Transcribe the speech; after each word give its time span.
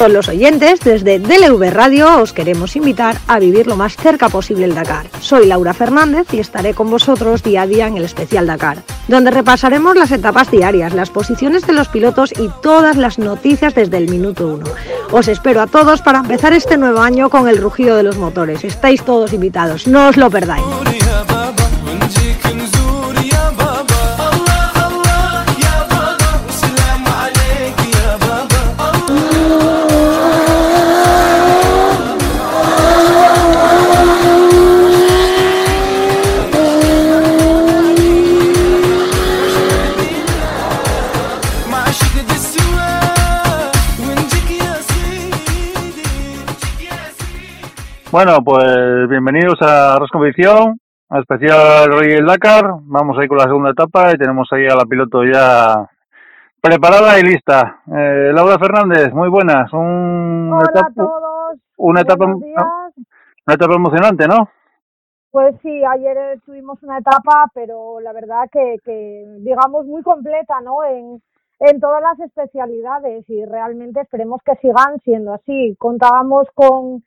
Con 0.00 0.14
los 0.14 0.30
oyentes, 0.30 0.80
desde 0.80 1.18
DLV 1.18 1.70
Radio 1.74 2.22
os 2.22 2.32
queremos 2.32 2.74
invitar 2.74 3.18
a 3.28 3.38
vivir 3.38 3.66
lo 3.66 3.76
más 3.76 3.98
cerca 3.98 4.30
posible 4.30 4.64
el 4.64 4.74
Dakar. 4.74 5.04
Soy 5.20 5.44
Laura 5.44 5.74
Fernández 5.74 6.26
y 6.32 6.38
estaré 6.38 6.72
con 6.72 6.88
vosotros 6.88 7.42
día 7.42 7.60
a 7.60 7.66
día 7.66 7.86
en 7.86 7.98
el 7.98 8.04
especial 8.04 8.46
Dakar, 8.46 8.78
donde 9.08 9.30
repasaremos 9.30 9.96
las 9.96 10.10
etapas 10.10 10.50
diarias, 10.50 10.94
las 10.94 11.10
posiciones 11.10 11.66
de 11.66 11.74
los 11.74 11.88
pilotos 11.88 12.32
y 12.32 12.48
todas 12.62 12.96
las 12.96 13.18
noticias 13.18 13.74
desde 13.74 13.98
el 13.98 14.08
minuto 14.08 14.48
uno. 14.48 14.64
Os 15.12 15.28
espero 15.28 15.60
a 15.60 15.66
todos 15.66 16.00
para 16.00 16.20
empezar 16.20 16.54
este 16.54 16.78
nuevo 16.78 17.00
año 17.00 17.28
con 17.28 17.46
el 17.46 17.58
rugido 17.58 17.94
de 17.96 18.02
los 18.02 18.16
motores. 18.16 18.64
Estáis 18.64 19.02
todos 19.02 19.34
invitados, 19.34 19.86
no 19.86 20.08
os 20.08 20.16
lo 20.16 20.30
perdáis. 20.30 20.64
Bueno, 48.12 48.38
pues 48.44 49.08
bienvenidos 49.08 49.62
a 49.62 49.96
Roscompetición, 49.96 50.80
a 51.10 51.20
especial 51.20 51.92
Rey 51.96 52.20
Dakar. 52.26 52.64
Vamos 52.82 53.16
ahí 53.16 53.28
con 53.28 53.38
la 53.38 53.44
segunda 53.44 53.70
etapa 53.70 54.10
y 54.12 54.18
tenemos 54.18 54.48
ahí 54.50 54.66
a 54.66 54.74
la 54.74 54.84
piloto 54.84 55.22
ya 55.22 55.88
preparada 56.60 57.20
y 57.20 57.22
lista. 57.22 57.82
Eh, 57.86 58.32
Laura 58.34 58.58
Fernández, 58.58 59.12
muy 59.12 59.28
buenas. 59.28 59.72
Un 59.72 60.50
Hola 60.52 60.70
etapa, 60.70 60.88
a 60.88 60.92
todos. 60.92 61.58
Una 61.76 62.00
etapa, 62.00 62.24
una 62.24 63.54
etapa 63.54 63.74
emocionante, 63.76 64.26
¿no? 64.26 64.48
Pues 65.30 65.54
sí, 65.62 65.84
ayer 65.84 66.40
tuvimos 66.44 66.82
una 66.82 66.98
etapa, 66.98 67.46
pero 67.54 68.00
la 68.00 68.12
verdad 68.12 68.48
que, 68.50 68.78
que 68.84 69.24
digamos, 69.38 69.86
muy 69.86 70.02
completa, 70.02 70.60
¿no? 70.62 70.82
En, 70.82 71.22
en 71.60 71.78
todas 71.78 72.02
las 72.02 72.18
especialidades 72.18 73.24
y 73.30 73.44
realmente 73.44 74.00
esperemos 74.00 74.40
que 74.44 74.56
sigan 74.56 74.98
siendo 75.04 75.32
así. 75.32 75.76
Contábamos 75.78 76.48
con 76.56 77.04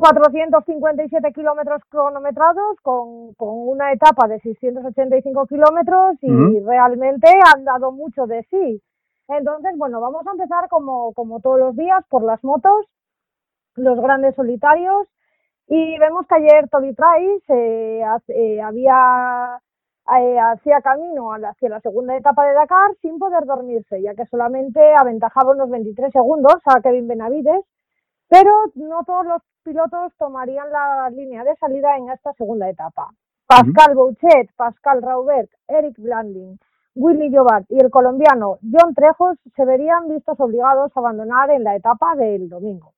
457 0.00 1.32
kilómetros 1.32 1.82
cronometrados 1.90 2.76
con, 2.82 3.34
con 3.34 3.50
una 3.50 3.92
etapa 3.92 4.26
de 4.28 4.40
685 4.40 5.46
kilómetros 5.46 6.16
y 6.22 6.60
realmente 6.60 7.28
han 7.54 7.64
dado 7.64 7.92
mucho 7.92 8.26
de 8.26 8.42
sí. 8.50 8.82
Entonces, 9.28 9.76
bueno, 9.76 10.00
vamos 10.00 10.26
a 10.26 10.32
empezar 10.32 10.68
como, 10.68 11.12
como 11.12 11.40
todos 11.40 11.60
los 11.60 11.76
días 11.76 12.02
por 12.08 12.22
las 12.22 12.42
motos, 12.42 12.86
los 13.76 14.00
grandes 14.00 14.34
solitarios 14.34 15.06
y 15.68 15.98
vemos 15.98 16.26
que 16.26 16.34
ayer 16.34 16.68
Toby 16.68 16.94
Price 16.94 17.44
eh, 17.54 18.02
eh, 18.28 18.60
había 18.60 19.60
eh, 20.18 20.38
hacía 20.40 20.80
camino 20.80 21.30
hacia 21.32 21.68
la 21.68 21.80
segunda 21.80 22.16
etapa 22.16 22.44
de 22.46 22.54
Dakar 22.54 22.90
sin 23.02 23.18
poder 23.18 23.44
dormirse, 23.44 24.02
ya 24.02 24.14
que 24.14 24.26
solamente 24.26 24.80
aventajaba 24.94 25.52
unos 25.52 25.70
23 25.70 26.10
segundos 26.10 26.56
a 26.64 26.80
Kevin 26.80 27.06
Benavides 27.06 27.64
pero 28.30 28.52
no 28.76 29.02
todos 29.04 29.26
los 29.26 29.42
pilotos 29.64 30.12
tomarían 30.16 30.70
la 30.70 31.10
línea 31.10 31.42
de 31.44 31.56
salida 31.56 31.96
en 31.96 32.08
esta 32.10 32.32
segunda 32.34 32.70
etapa. 32.70 33.10
Pascal 33.46 33.96
Bouchet, 33.96 34.48
Pascal 34.56 35.02
Raubert, 35.02 35.50
Eric 35.66 35.98
Blanding, 35.98 36.56
Willy 36.94 37.34
Jobat 37.34 37.64
y 37.68 37.80
el 37.80 37.90
colombiano 37.90 38.58
John 38.62 38.94
Trejos 38.94 39.36
se 39.56 39.64
verían 39.64 40.08
vistos 40.08 40.38
obligados 40.38 40.92
a 40.94 41.00
abandonar 41.00 41.50
en 41.50 41.64
la 41.64 41.74
etapa 41.74 42.14
del 42.14 42.48
domingo. 42.48 42.92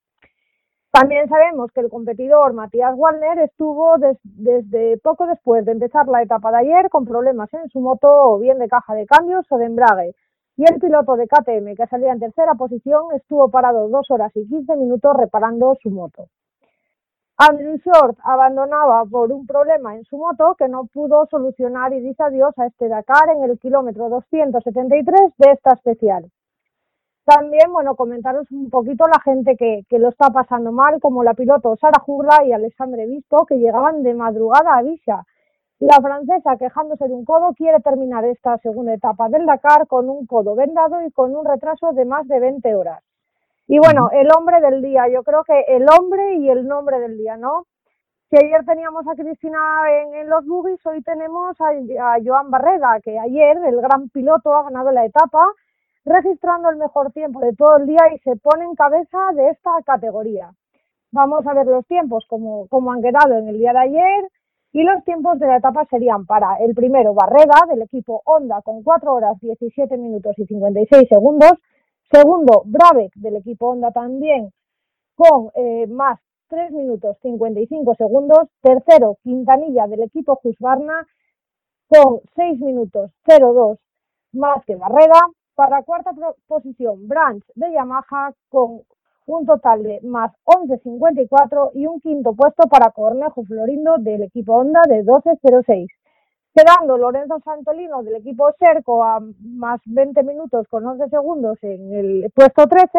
También 0.91 1.27
sabemos 1.27 1.73
que 1.73 1.81
el 1.81 1.89
competidor 1.89 2.53
Matías 2.53 2.93
Wallner 2.95 3.39
estuvo 3.39 3.97
desde 4.23 4.99
poco 4.99 5.27
después 5.27 5.65
de 5.65 5.73
empezar 5.73 6.07
la 6.09 6.23
etapa 6.23 6.51
de 6.53 6.59
ayer 6.59 6.91
con 6.91 7.07
problemas 7.07 7.49
en 7.55 7.71
su 7.71 7.81
moto 7.81 8.09
o 8.11 8.39
bien 8.39 8.59
de 8.59 8.69
caja 8.69 8.93
de 8.93 9.07
cambios 9.07 9.47
o 9.49 9.57
de 9.57 9.65
embrague, 9.65 10.15
y 10.57 10.65
el 10.65 10.79
piloto 10.79 11.17
de 11.17 11.27
KTM, 11.27 11.75
que 11.75 11.87
salía 11.87 12.13
en 12.13 12.21
tercera 12.21 12.55
posición, 12.55 13.07
estuvo 13.15 13.49
parado 13.51 13.89
dos 13.89 14.11
horas 14.11 14.31
y 14.35 14.47
quince 14.47 14.77
minutos 14.77 15.17
reparando 15.17 15.77
su 15.83 15.91
moto. 15.91 16.29
Andrew 17.39 17.77
Short 17.79 18.19
abandonaba 18.23 19.05
por 19.07 19.33
un 19.33 19.47
problema 19.47 19.97
en 19.97 20.05
su 20.05 20.19
moto 20.19 20.55
que 20.57 20.69
no 20.69 20.85
pudo 20.85 21.27
solucionar 21.31 21.93
y 21.95 22.01
dice 22.01 22.23
adiós 22.23 22.57
a 22.59 22.67
este 22.67 22.89
Dakar 22.89 23.31
en 23.35 23.43
el 23.43 23.59
kilómetro 23.59 24.09
273 24.11 25.33
de 25.39 25.53
esta 25.53 25.73
especial. 25.73 26.31
También, 27.25 27.73
bueno, 27.73 27.97
comentaros 27.97 28.51
un 28.51 28.69
poquito 28.69 29.07
la 29.07 29.21
gente 29.21 29.57
que, 29.57 29.85
que 29.89 29.99
lo 29.99 30.11
está 30.11 30.31
pasando 30.31 30.73
mal, 30.73 31.01
como 31.01 31.25
la 31.25 31.35
piloto 31.35 31.77
Sara 31.77 32.01
Jurla 32.01 32.45
y 32.45 32.53
Alexandre 32.53 33.07
Visto, 33.07 33.47
que 33.47 33.59
llegaban 33.59 34.03
de 34.03 34.15
madrugada 34.15 34.77
a 34.77 34.83
Visa 34.83 35.25
la 35.83 36.01
francesa, 36.01 36.57
quejándose 36.59 37.09
de 37.09 37.13
un 37.13 37.25
codo, 37.25 37.55
quiere 37.55 37.81
terminar 37.81 38.25
esta 38.25 38.57
segunda 38.59 38.95
etapa 38.95 39.29
del 39.29 39.47
Dakar 39.47 39.89
con 39.89 40.09
un 40.09 40.27
codo 40.27 40.55
vendado 40.55 41.03
y 41.03 41.11
con 41.11 41.35
un 41.35 41.45
retraso 41.45 41.93
de 41.93 42.05
más 42.05 42.29
de 42.29 42.39
20 42.39 42.73
horas. 42.77 43.03
Y 43.67 43.81
bueno, 43.81 44.09
el 44.13 44.29
hombre 44.37 44.61
del 44.61 44.81
día, 44.81 45.09
yo 45.09 45.25
creo 45.25 45.43
que 45.43 45.65
el 45.67 45.85
hombre 45.89 46.37
y 46.37 46.49
el 46.51 46.69
nombre 46.69 47.01
del 47.01 47.19
día, 47.19 47.37
¿no? 47.37 47.67
Si 48.31 48.37
ayer 48.37 48.65
teníamos 48.65 49.09
a 49.09 49.17
Cristina 49.17 49.59
en, 50.15 50.29
los 50.31 50.47
buggies, 50.47 50.79
hoy 50.87 51.03
tenemos 51.03 51.61
a, 51.61 51.71
a, 51.71 52.19
Joan 52.25 52.51
Barreda, 52.53 53.01
que 53.03 53.19
ayer 53.19 53.57
el 53.67 53.81
gran 53.81 54.09
piloto 54.11 54.55
ha 54.55 54.63
ganado 54.63 54.93
la 54.93 55.05
etapa, 55.05 55.45
registrando 56.05 56.71
el 56.71 56.77
mejor 56.77 57.11
tiempo 57.11 57.41
de 57.41 57.57
todo 57.57 57.79
el 57.79 57.89
día 57.89 58.03
y 58.15 58.19
se 58.21 58.37
pone 58.37 58.65
en 58.65 58.77
cabeza 58.77 59.19
de 59.35 59.51
esta 59.51 59.73
categoría. 59.85 60.53
Vamos 61.11 61.45
a 61.45 61.55
ver 61.55 61.67
los 61.67 61.85
tiempos 61.87 62.25
como, 62.29 62.69
como 62.69 62.93
han 62.93 63.03
quedado 63.03 63.35
en 63.37 63.49
el 63.49 63.59
día 63.59 63.73
de 63.73 63.81
ayer. 63.81 64.29
Y 64.75 64.83
los 64.85 65.05
tiempos 65.05 65.39
de 65.39 65.47
la 65.47 65.59
etapa 65.59 65.85
serían 65.91 66.25
para 66.25 66.57
el 66.57 66.75
primero 66.75 67.13
Barreda 67.13 67.67
del 67.69 67.83
equipo 67.83 68.23
Honda 68.25 68.63
con 68.63 68.83
4 68.83 69.13
horas 69.13 69.39
17 69.41 69.99
minutos 69.99 70.39
y 70.39 70.47
56 70.47 71.09
segundos. 71.11 71.53
Segundo 72.11 72.63
Brabeck 72.65 73.15
del 73.17 73.37
equipo 73.37 73.69
Honda 73.69 73.91
también 73.91 74.51
con 75.15 75.51
eh, 75.55 75.87
más 75.89 76.19
3 76.49 76.73
minutos 76.73 77.19
55 77.21 77.95
segundos. 77.97 78.49
Tercero 78.63 79.19
Quintanilla 79.23 79.87
del 79.87 80.05
equipo 80.05 80.41
Husqvarna 80.43 81.07
con 81.89 82.21
6 82.35 82.61
minutos 82.61 83.11
02 83.27 83.79
más 84.33 84.65
que 84.65 84.77
Barreda. 84.77 85.21
Para 85.55 85.83
cuarta 85.83 86.13
posición 86.47 87.07
Branch 87.07 87.45
de 87.55 87.73
Yamaha 87.73 88.33
con 88.49 88.81
un 89.27 89.47
total 89.47 89.83
de 89.83 90.01
más 90.03 90.33
11.54 90.45 91.71
y 91.75 91.87
un 91.87 92.01
quinto 92.01 92.35
puesto 92.35 92.69
para 92.69 92.91
Cornejo 92.91 93.45
Florindo 93.45 93.97
del 93.99 94.23
equipo 94.23 94.57
Honda 94.57 94.83
de 94.89 95.05
12.06. 95.05 95.89
Quedando 96.55 96.99
Lorenzo 96.99 97.41
Santolino 97.45 98.03
del 98.03 98.17
equipo 98.17 98.53
Serco 98.59 99.03
a 99.05 99.21
más 99.41 99.81
20 99.87 100.23
minutos 100.23 100.67
con 100.69 100.85
11 100.87 101.09
segundos 101.09 101.59
en 101.63 101.93
el 101.95 102.31
puesto 102.35 102.67
13. 102.67 102.99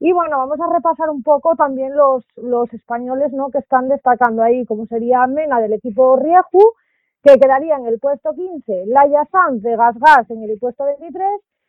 Y 0.00 0.12
bueno, 0.12 0.38
vamos 0.38 0.60
a 0.60 0.72
repasar 0.72 1.10
un 1.10 1.24
poco 1.24 1.56
también 1.56 1.96
los, 1.96 2.24
los 2.36 2.72
españoles 2.72 3.32
¿no? 3.32 3.50
que 3.50 3.58
están 3.58 3.88
destacando 3.88 4.42
ahí, 4.42 4.64
como 4.64 4.86
sería 4.86 5.26
Mena 5.26 5.60
del 5.60 5.72
equipo 5.72 6.16
Rieju, 6.16 6.72
que 7.24 7.36
quedaría 7.40 7.76
en 7.76 7.86
el 7.86 7.98
puesto 7.98 8.32
15, 8.32 8.86
Laia 8.86 9.24
Sanz 9.32 9.60
de 9.62 9.74
Gas 9.74 9.98
Gas 9.98 10.30
en 10.30 10.44
el 10.44 10.56
puesto 10.60 10.84
23 10.84 11.24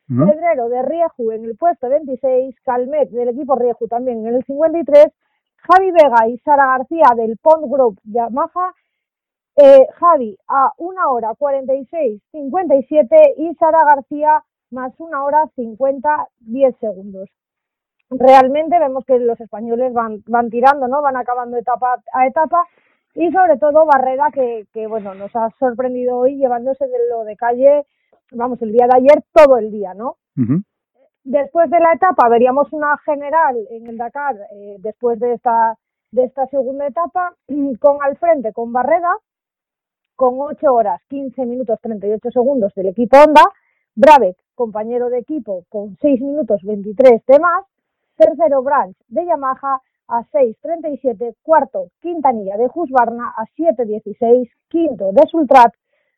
Pedrero 0.10 0.70
de 0.70 0.82
Rieju 0.82 1.32
en 1.32 1.46
el 1.46 1.56
puesto 1.56 1.88
26, 1.88 2.60
Calmet 2.62 3.12
del 3.12 3.30
equipo 3.30 3.56
Rieju 3.56 3.88
también 3.88 4.26
en 4.26 4.36
el 4.36 4.44
53, 4.44 5.06
Javi 5.58 5.92
Vega 5.92 6.28
y 6.28 6.40
Sara 6.40 6.66
García 6.66 7.14
del 7.16 7.38
Pond 7.38 7.72
Group 7.72 8.00
Yamaha, 8.06 8.74
eh, 9.56 9.86
Javi 10.00 10.36
a 10.48 10.72
1 10.78 11.12
hora 11.12 11.36
46, 11.38 12.22
57 12.32 13.36
y 13.38 13.54
Sara 13.56 13.86
García 13.86 14.44
más 14.72 14.94
1 14.98 15.26
hora 15.26 15.48
50, 15.56 16.28
10 16.40 16.76
segundos. 16.78 17.30
Realmente 18.10 18.80
vemos 18.80 19.06
que 19.06 19.20
los 19.20 19.40
españoles 19.40 19.94
van, 19.94 20.24
van 20.26 20.50
tirando, 20.50 20.88
¿no? 20.88 21.04
Van 21.04 21.18
acabando 21.18 21.58
etapa 21.58 22.02
a 22.14 22.26
etapa 22.26 22.66
y 23.14 23.32
sobre 23.32 23.58
todo 23.58 23.86
Barrera 23.86 24.32
que, 24.34 24.66
que 24.74 24.88
bueno, 24.88 25.14
nos 25.14 25.36
ha 25.36 25.50
sorprendido 25.60 26.18
hoy 26.18 26.38
llevándose 26.38 26.88
de 26.88 26.98
lo 27.12 27.24
de 27.26 27.36
calle 27.36 27.86
vamos, 28.32 28.62
el 28.62 28.72
día 28.72 28.88
de 28.88 28.98
ayer, 28.98 29.24
todo 29.34 29.58
el 29.58 29.72
día, 29.72 29.94
¿no? 29.94 30.18
Después 31.24 31.70
de 31.70 31.80
la 31.80 31.94
etapa 31.94 32.30
veríamos 32.30 32.72
una 32.72 32.98
general 33.00 33.56
en 33.70 33.88
el 33.88 33.98
Dakar, 33.98 34.36
eh, 34.52 34.78
después 34.80 35.20
de 35.20 35.34
esta, 35.34 35.78
de 36.12 36.24
esta 36.24 36.48
segunda 36.48 36.88
etapa, 36.88 37.36
con 37.80 38.02
al 38.02 38.18
frente, 38.18 38.54
con 38.54 38.72
Barreda, 38.72 39.18
con 40.16 40.36
8 40.40 40.74
horas 40.74 41.02
15 41.10 41.46
minutos 41.46 41.80
38 41.82 42.32
segundos 42.32 42.74
del 42.76 42.88
equipo 42.88 43.18
Honda, 43.18 43.44
Brabeck, 43.96 44.38
compañero 44.56 45.10
de 45.10 45.20
equipo, 45.20 45.66
con 45.70 45.98
6 46.02 46.22
minutos 46.22 46.62
23 46.64 47.26
de 47.26 47.40
más, 47.40 47.66
tercero 48.16 48.62
Branch 48.64 48.96
de 49.08 49.26
Yamaha 49.26 49.82
a 50.10 50.24
6.37, 50.32 51.36
cuarto 51.44 51.90
Quintanilla 52.02 52.58
de 52.58 52.68
Husqvarna 52.74 53.34
a 53.38 53.46
7.16, 53.58 54.50
quinto 54.68 55.12
de 55.12 55.22
Sultrat 55.30 55.74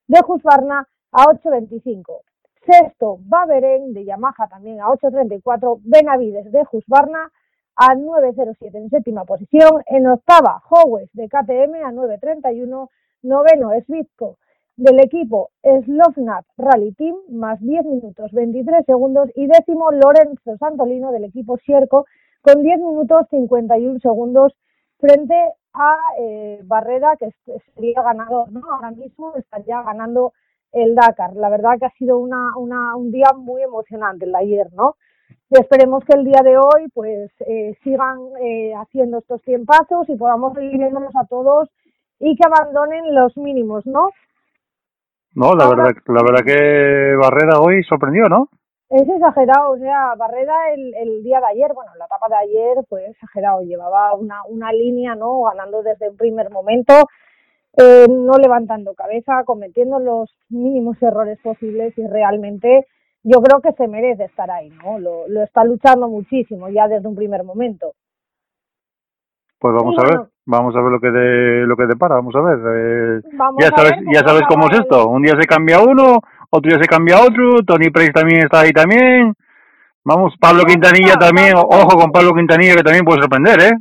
de 0.07 0.19
Husqvarna 0.25 0.87
a 1.11 1.25
8.25. 1.25 2.21
Sexto, 2.65 3.17
Baveren 3.21 3.93
de 3.93 4.05
Yamaha 4.05 4.47
también 4.49 4.81
a 4.81 4.87
8.34. 4.87 5.79
Benavides 5.83 6.51
de 6.51 6.63
Husqvarna 6.71 7.31
a 7.75 7.95
9.07 7.95 8.75
en 8.75 8.89
séptima 8.89 9.25
posición. 9.25 9.83
En 9.87 10.07
octava, 10.07 10.61
Howes 10.69 11.09
de 11.13 11.27
KTM 11.27 11.83
a 11.83 11.91
9.31. 11.91 12.89
Noveno, 13.23 13.69
Svitko 13.85 14.37
del 14.77 14.99
equipo 14.99 15.51
Slovnaft 15.61 16.49
Rally 16.57 16.93
Team, 16.93 17.15
más 17.29 17.59
10 17.61 17.85
minutos 17.85 18.31
23 18.31 18.85
segundos. 18.85 19.29
Y 19.35 19.47
décimo, 19.47 19.91
Lorenzo 19.91 20.57
Santolino 20.57 21.11
del 21.11 21.25
equipo 21.25 21.57
Sierco 21.57 22.05
con 22.41 22.63
10 22.63 22.79
minutos 22.79 23.27
51 23.29 23.99
segundos 23.99 24.53
frente 24.99 25.35
a 25.73 25.97
eh, 26.19 26.61
Barrera, 26.63 27.15
que 27.17 27.29
sería 27.75 28.01
ganador, 28.01 28.51
¿no? 28.51 28.61
Ahora 28.71 28.91
mismo 28.91 29.35
estaría 29.35 29.81
ganando 29.83 30.33
el 30.71 30.95
Dakar. 30.95 31.35
La 31.35 31.49
verdad 31.49 31.77
que 31.79 31.85
ha 31.85 31.91
sido 31.91 32.17
una, 32.17 32.57
una, 32.57 32.95
un 32.95 33.11
día 33.11 33.31
muy 33.35 33.61
emocionante 33.61 34.25
el 34.25 34.31
de 34.31 34.37
ayer, 34.37 34.67
¿no? 34.73 34.95
Y 35.49 35.59
esperemos 35.59 36.03
que 36.05 36.17
el 36.17 36.23
día 36.23 36.41
de 36.43 36.57
hoy 36.57 36.87
pues 36.93 37.29
eh, 37.41 37.77
sigan 37.83 38.19
eh, 38.41 38.73
haciendo 38.75 39.19
estos 39.19 39.41
tiempazos 39.41 40.07
y 40.09 40.15
podamos 40.15 40.57
ir 40.57 40.77
viéndonos 40.77 41.15
a 41.15 41.25
todos 41.25 41.69
y 42.19 42.35
que 42.35 42.47
abandonen 42.47 43.13
los 43.13 43.35
mínimos, 43.35 43.85
¿no? 43.85 44.09
No, 45.33 45.53
la 45.53 45.67
verdad, 45.67 45.91
la 46.07 46.23
verdad 46.23 46.45
que 46.45 47.15
Barrera 47.15 47.59
hoy 47.59 47.83
sorprendió, 47.83 48.27
¿no? 48.29 48.49
Es 48.89 49.07
exagerado, 49.07 49.71
o 49.71 49.77
sea, 49.77 50.15
Barrera 50.17 50.73
el, 50.73 50.93
el 50.95 51.23
día 51.23 51.39
de 51.39 51.47
ayer, 51.47 51.71
bueno, 51.73 51.91
la 51.97 52.05
etapa 52.05 52.27
de 52.27 52.35
ayer 52.35 52.85
fue 52.89 53.07
exagerado, 53.07 53.61
llevaba 53.61 54.13
una, 54.15 54.43
una 54.49 54.73
línea, 54.73 55.15
¿no? 55.15 55.43
Ganando 55.43 55.81
desde 55.81 56.09
un 56.09 56.17
primer 56.17 56.49
momento, 56.49 56.93
eh, 57.77 58.05
no 58.09 58.37
levantando 58.37 58.93
cabeza, 58.93 59.43
cometiendo 59.45 59.99
los 59.99 60.29
mínimos 60.49 61.01
errores 61.01 61.39
posibles 61.41 61.97
y 61.97 62.05
realmente 62.07 62.85
yo 63.23 63.41
creo 63.41 63.61
que 63.61 63.71
se 63.73 63.87
merece 63.87 64.25
estar 64.25 64.49
ahí, 64.49 64.69
¿no? 64.83 64.99
Lo, 64.99 65.27
lo 65.27 65.43
está 65.43 65.63
luchando 65.63 66.09
muchísimo 66.09 66.69
ya 66.69 66.87
desde 66.87 67.07
un 67.07 67.15
primer 67.15 67.43
momento. 67.43 67.93
Pues 69.59 69.75
vamos 69.75 69.95
a 69.99 70.03
ver, 70.03 70.27
vamos 70.45 70.75
a 70.75 70.81
ver 70.81 70.91
lo 70.91 70.99
que 70.99 71.11
de, 71.11 71.67
lo 71.67 71.77
que 71.77 71.85
depara, 71.85 72.15
vamos 72.15 72.35
a 72.35 72.41
ver. 72.41 72.57
Eh, 72.57 73.21
ya 73.59 73.69
sabes, 73.69 73.93
ya 74.11 74.21
sabes 74.25 74.41
cómo 74.49 74.67
es 74.71 74.79
esto. 74.79 75.07
Un 75.07 75.21
día 75.21 75.35
se 75.39 75.45
cambia 75.45 75.79
uno, 75.79 76.19
otro 76.49 76.69
día 76.69 76.81
se 76.81 76.87
cambia 76.87 77.21
otro. 77.21 77.61
Tony 77.63 77.91
Price 77.91 78.11
también 78.11 78.45
está 78.45 78.61
ahí 78.61 78.71
también. 78.71 79.35
Vamos, 80.03 80.33
Pablo 80.39 80.63
Quintanilla 80.63 81.13
también. 81.13 81.53
Ojo 81.55 81.95
con 81.95 82.11
Pablo 82.11 82.33
Quintanilla 82.33 82.73
que 82.73 82.81
también 82.81 83.05
puede 83.05 83.21
sorprender, 83.21 83.61
¿eh? 83.61 83.71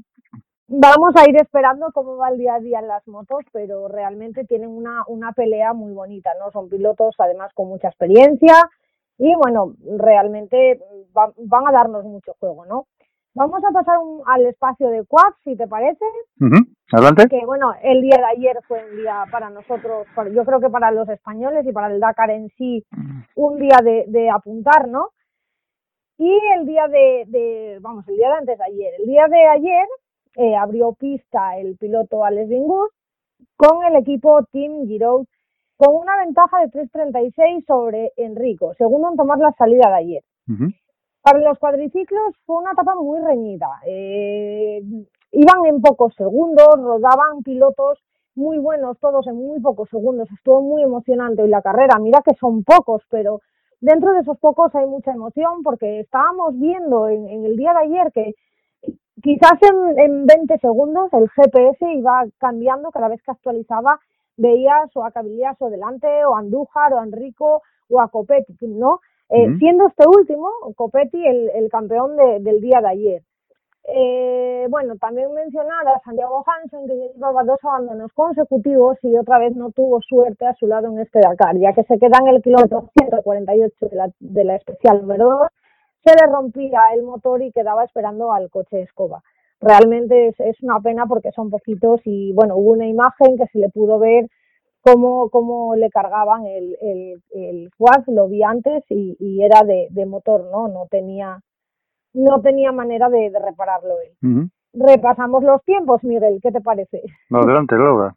Vamos 0.72 1.16
a 1.16 1.28
ir 1.28 1.34
esperando 1.34 1.90
cómo 1.92 2.16
va 2.16 2.28
el 2.28 2.38
día 2.38 2.54
a 2.54 2.60
día 2.60 2.78
en 2.78 2.86
las 2.86 3.04
motos, 3.08 3.40
pero 3.52 3.88
realmente 3.88 4.44
tienen 4.44 4.70
una, 4.70 5.02
una 5.08 5.32
pelea 5.32 5.72
muy 5.72 5.92
bonita, 5.92 6.30
¿no? 6.38 6.52
Son 6.52 6.68
pilotos 6.68 7.16
además 7.18 7.52
con 7.54 7.66
mucha 7.66 7.88
experiencia 7.88 8.54
y 9.18 9.34
bueno, 9.34 9.74
realmente 9.98 10.80
van 11.12 11.66
a 11.66 11.72
darnos 11.72 12.04
mucho 12.04 12.34
juego, 12.38 12.66
¿no? 12.66 12.86
Vamos 13.34 13.60
a 13.64 13.72
pasar 13.72 13.98
al 14.26 14.46
espacio 14.46 14.90
de 14.90 15.04
quad, 15.06 15.32
si 15.42 15.56
te 15.56 15.66
parece. 15.66 16.04
Adelante. 16.92 17.26
Que 17.28 17.44
bueno, 17.44 17.72
el 17.82 18.00
día 18.00 18.18
de 18.18 18.26
ayer 18.36 18.56
fue 18.68 18.80
un 18.92 18.96
día 18.96 19.24
para 19.32 19.50
nosotros, 19.50 20.06
yo 20.32 20.44
creo 20.44 20.60
que 20.60 20.70
para 20.70 20.92
los 20.92 21.08
españoles 21.08 21.66
y 21.66 21.72
para 21.72 21.92
el 21.92 21.98
Dakar 21.98 22.30
en 22.30 22.48
sí, 22.50 22.86
un 23.34 23.58
día 23.58 23.80
de, 23.82 24.04
de 24.06 24.30
apuntar, 24.30 24.86
¿no? 24.86 25.08
Y 26.16 26.32
el 26.56 26.64
día 26.64 26.86
de, 26.86 27.24
de, 27.26 27.78
vamos, 27.80 28.06
el 28.06 28.14
día 28.14 28.28
de 28.28 28.34
antes 28.34 28.56
de 28.56 28.64
ayer, 28.64 28.92
el 29.00 29.06
día 29.06 29.26
de 29.26 29.48
ayer 29.48 29.88
eh, 30.36 30.56
abrió 30.56 30.92
pista 30.92 31.58
el 31.58 31.76
piloto 31.76 32.24
Alex 32.24 32.48
Bingus 32.48 32.90
con 33.56 33.84
el 33.84 33.96
equipo 33.96 34.42
Team 34.52 34.86
Giro 34.86 35.24
con 35.76 35.94
una 35.94 36.16
ventaja 36.24 36.60
de 36.60 36.66
3.36 36.66 37.64
sobre 37.66 38.12
Enrico, 38.16 38.74
segundo 38.74 39.08
en 39.10 39.16
tomar 39.16 39.38
la 39.38 39.52
salida 39.52 39.88
de 39.88 39.94
ayer. 39.96 40.22
Para 41.22 41.38
los 41.38 41.58
cuadriciclos 41.58 42.34
fue 42.44 42.56
una 42.56 42.72
etapa 42.72 42.94
muy 42.96 43.18
reñida. 43.20 43.68
Eh, 43.86 44.82
iban 45.32 45.66
en 45.66 45.80
pocos 45.80 46.14
segundos, 46.16 46.68
rodaban 46.76 47.42
pilotos 47.42 47.98
muy 48.34 48.58
buenos, 48.58 48.98
todos 48.98 49.26
en 49.26 49.36
muy 49.36 49.60
pocos 49.60 49.88
segundos. 49.90 50.28
Estuvo 50.30 50.60
muy 50.62 50.82
emocionante 50.82 51.44
y 51.44 51.48
la 51.48 51.62
carrera, 51.62 51.98
mira 51.98 52.22
que 52.22 52.34
son 52.34 52.62
pocos, 52.64 53.02
pero 53.10 53.40
dentro 53.80 54.12
de 54.12 54.20
esos 54.20 54.38
pocos 54.38 54.74
hay 54.74 54.86
mucha 54.86 55.12
emoción 55.12 55.62
porque 55.62 56.00
estábamos 56.00 56.58
viendo 56.58 57.08
en, 57.08 57.44
el 57.44 57.56
día 57.56 57.72
de 57.72 57.86
ayer 57.86 58.12
que 58.12 58.34
quizás 59.22 59.58
en, 59.62 59.98
en 59.98 60.26
20 60.26 60.58
segundos 60.58 61.12
el 61.12 61.28
GPS 61.30 61.92
iba 61.92 62.24
cambiando 62.38 62.90
cada 62.90 63.08
vez 63.08 63.22
que 63.22 63.30
actualizaba, 63.30 64.00
veías 64.36 64.94
o 64.94 65.04
a 65.04 65.10
Cabilias 65.10 65.56
o 65.60 65.70
delante, 65.70 66.08
o 66.24 66.34
a 66.34 66.40
Andújar, 66.40 66.92
o 66.94 67.00
a 67.00 67.04
Enrico, 67.04 67.62
o 67.88 68.00
a 68.00 68.08
Copetti, 68.08 68.54
¿no? 68.66 69.00
Eh, 69.28 69.46
siendo 69.58 69.86
este 69.86 70.04
último, 70.08 70.48
Copetti, 70.74 71.24
el, 71.24 71.50
el 71.50 71.70
campeón 71.70 72.16
de, 72.16 72.40
del 72.40 72.60
día 72.60 72.80
de 72.80 72.88
ayer. 72.88 73.22
Eh, 73.84 74.66
bueno, 74.68 74.96
también 74.96 75.32
mencionar 75.32 75.86
a 75.88 76.00
Santiago 76.00 76.44
Hansen, 76.46 76.86
que 76.86 76.94
llevaba 77.14 77.44
dos 77.44 77.58
abandonos 77.62 78.12
consecutivos 78.12 78.98
y 79.02 79.16
otra 79.16 79.38
vez 79.38 79.56
no 79.56 79.70
tuvo 79.70 80.00
suerte 80.02 80.46
a 80.46 80.54
su 80.54 80.66
lado 80.66 80.88
en 80.88 80.98
este 81.00 81.20
Dakar, 81.20 81.56
ya 81.58 81.72
que 81.72 81.82
se 81.84 81.98
queda 81.98 82.18
en 82.20 82.28
el 82.28 82.42
kilómetro 82.42 82.90
148 82.98 83.88
de 83.88 83.96
la, 83.96 84.10
de 84.20 84.44
la 84.44 84.56
especial 84.56 85.00
número 85.00 85.30
2, 85.30 85.48
se 86.04 86.14
le 86.14 86.32
rompía 86.32 86.80
el 86.94 87.02
motor 87.02 87.42
y 87.42 87.52
quedaba 87.52 87.84
esperando 87.84 88.32
al 88.32 88.50
coche 88.50 88.82
escoba. 88.82 89.22
Realmente 89.60 90.28
es, 90.28 90.40
es 90.40 90.62
una 90.62 90.80
pena 90.80 91.06
porque 91.06 91.32
son 91.32 91.50
poquitos 91.50 92.00
y 92.04 92.32
bueno, 92.32 92.56
hubo 92.56 92.72
una 92.72 92.86
imagen 92.86 93.36
que 93.36 93.46
se 93.48 93.58
le 93.58 93.68
pudo 93.68 93.98
ver 93.98 94.26
cómo, 94.80 95.28
cómo 95.28 95.76
le 95.76 95.90
cargaban 95.90 96.46
el, 96.46 96.76
el, 96.80 97.22
el 97.34 97.70
quad, 97.76 98.04
lo 98.06 98.28
vi 98.28 98.42
antes 98.42 98.82
y, 98.88 99.16
y 99.20 99.42
era 99.42 99.62
de, 99.62 99.88
de, 99.90 100.06
motor, 100.06 100.48
¿no? 100.50 100.68
No 100.68 100.86
tenía, 100.90 101.40
no 102.14 102.40
tenía 102.40 102.72
manera 102.72 103.08
de, 103.10 103.30
de 103.30 103.38
repararlo 103.38 103.96
él. 104.00 104.50
Repasamos 104.72 105.42
los 105.42 105.62
tiempos, 105.64 106.02
Miguel, 106.04 106.38
¿qué 106.42 106.50
te 106.52 106.60
parece? 106.60 107.02
No, 107.28 107.40
adelante, 107.40 107.76
Laura. 107.76 108.14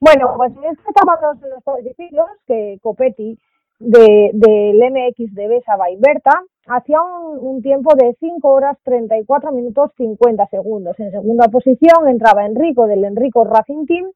Bueno, 0.00 0.32
pues 0.36 0.56
en 0.56 0.64
este 0.64 0.90
etapa 0.90 1.34
de 1.34 1.48
los 1.50 1.62
cuadriciclos, 1.62 2.26
que 2.46 2.78
Copetti 2.82 3.38
de, 3.80 4.30
del 4.34 4.76
MX 4.76 5.34
de 5.34 5.48
Besa 5.48 5.76
Berta 5.98 6.42
hacía 6.66 6.98
un, 7.02 7.62
tiempo 7.62 7.94
de 7.96 8.14
5 8.20 8.48
horas 8.48 8.76
34 8.84 9.52
minutos 9.52 9.90
50 9.96 10.46
segundos. 10.46 11.00
En 11.00 11.10
segunda 11.10 11.48
posición 11.48 12.06
entraba 12.06 12.46
Enrico 12.46 12.86
del 12.86 13.04
Enrico 13.04 13.44
Racing 13.44 13.86
Team 13.86 14.10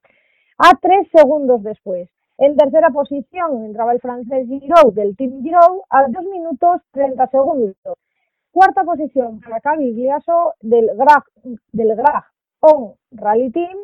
a 0.58 0.78
tres 0.80 1.08
segundos 1.12 1.62
después. 1.62 2.08
En 2.36 2.56
tercera 2.56 2.90
posición 2.90 3.64
entraba 3.64 3.92
el 3.92 4.00
francés 4.00 4.46
Giraud 4.46 4.92
del 4.92 5.16
Team 5.16 5.42
Giraud 5.42 5.80
a 5.88 6.06
dos 6.08 6.24
minutos 6.24 6.82
30 6.92 7.26
segundos. 7.28 7.74
Cuarta 8.52 8.84
posición 8.84 9.40
para 9.40 9.60
Cavi 9.60 9.94
Gliaso 9.94 10.54
del 10.60 10.90
Grag, 10.94 11.24
del 11.72 11.96
On 12.60 12.94
Rally 13.12 13.50
Team 13.50 13.76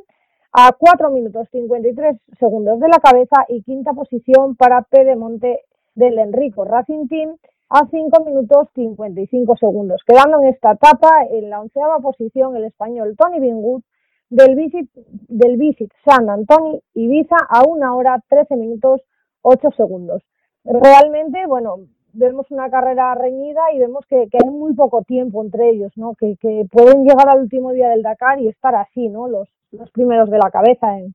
a 0.52 0.73
4 0.73 1.11
minutos 1.11 1.49
53 1.52 2.16
segundos 2.38 2.81
de 2.81 2.88
la 2.88 2.99
cabeza 2.99 3.45
y 3.49 3.62
quinta 3.62 3.93
posición 3.93 4.57
para 4.57 4.83
Pedemonte 4.83 5.61
del 5.94 6.18
Enrico 6.18 6.64
Racing 6.64 7.09
Team 7.09 7.37
a 7.68 7.87
5 7.88 8.25
minutos 8.25 8.68
55 8.75 9.56
segundos, 9.56 10.02
quedando 10.06 10.40
en 10.40 10.49
esta 10.49 10.73
etapa 10.73 11.25
en 11.30 11.50
la 11.50 11.61
onceava 11.61 11.99
posición 12.00 12.56
el 12.56 12.64
español 12.64 13.14
Tony 13.16 13.38
Bingut 13.38 13.85
del 14.28 14.54
Visit, 14.56 14.90
del 15.28 15.56
Visit 15.56 15.92
San 16.04 16.28
Antonio 16.30 16.80
Ibiza 16.94 17.37
a 17.49 17.62
una 17.68 17.94
hora 17.94 18.23
13 18.28 18.56
minutos 18.56 19.02
8 19.42 19.70
segundos. 19.76 20.23
Realmente, 20.64 21.47
bueno, 21.47 21.76
vemos 22.12 22.50
una 22.50 22.70
carrera 22.70 23.14
reñida 23.14 23.61
y 23.73 23.78
vemos 23.78 24.04
que, 24.09 24.28
hay 24.32 24.50
muy 24.50 24.75
poco 24.75 25.02
tiempo 25.02 25.42
entre 25.42 25.70
ellos, 25.70 25.92
¿no? 25.97 26.14
Que, 26.14 26.37
que, 26.40 26.66
pueden 26.70 27.04
llegar 27.04 27.28
al 27.28 27.40
último 27.40 27.73
día 27.73 27.88
del 27.88 28.02
Dakar 28.02 28.40
y 28.40 28.49
estar 28.49 28.75
así, 28.75 29.09
¿no? 29.09 29.28
Los, 29.28 29.49
los 29.73 29.90
primeros 29.90 30.30
de 30.30 30.38
la 30.38 30.50
cabeza 30.50 30.99
en, 30.99 31.14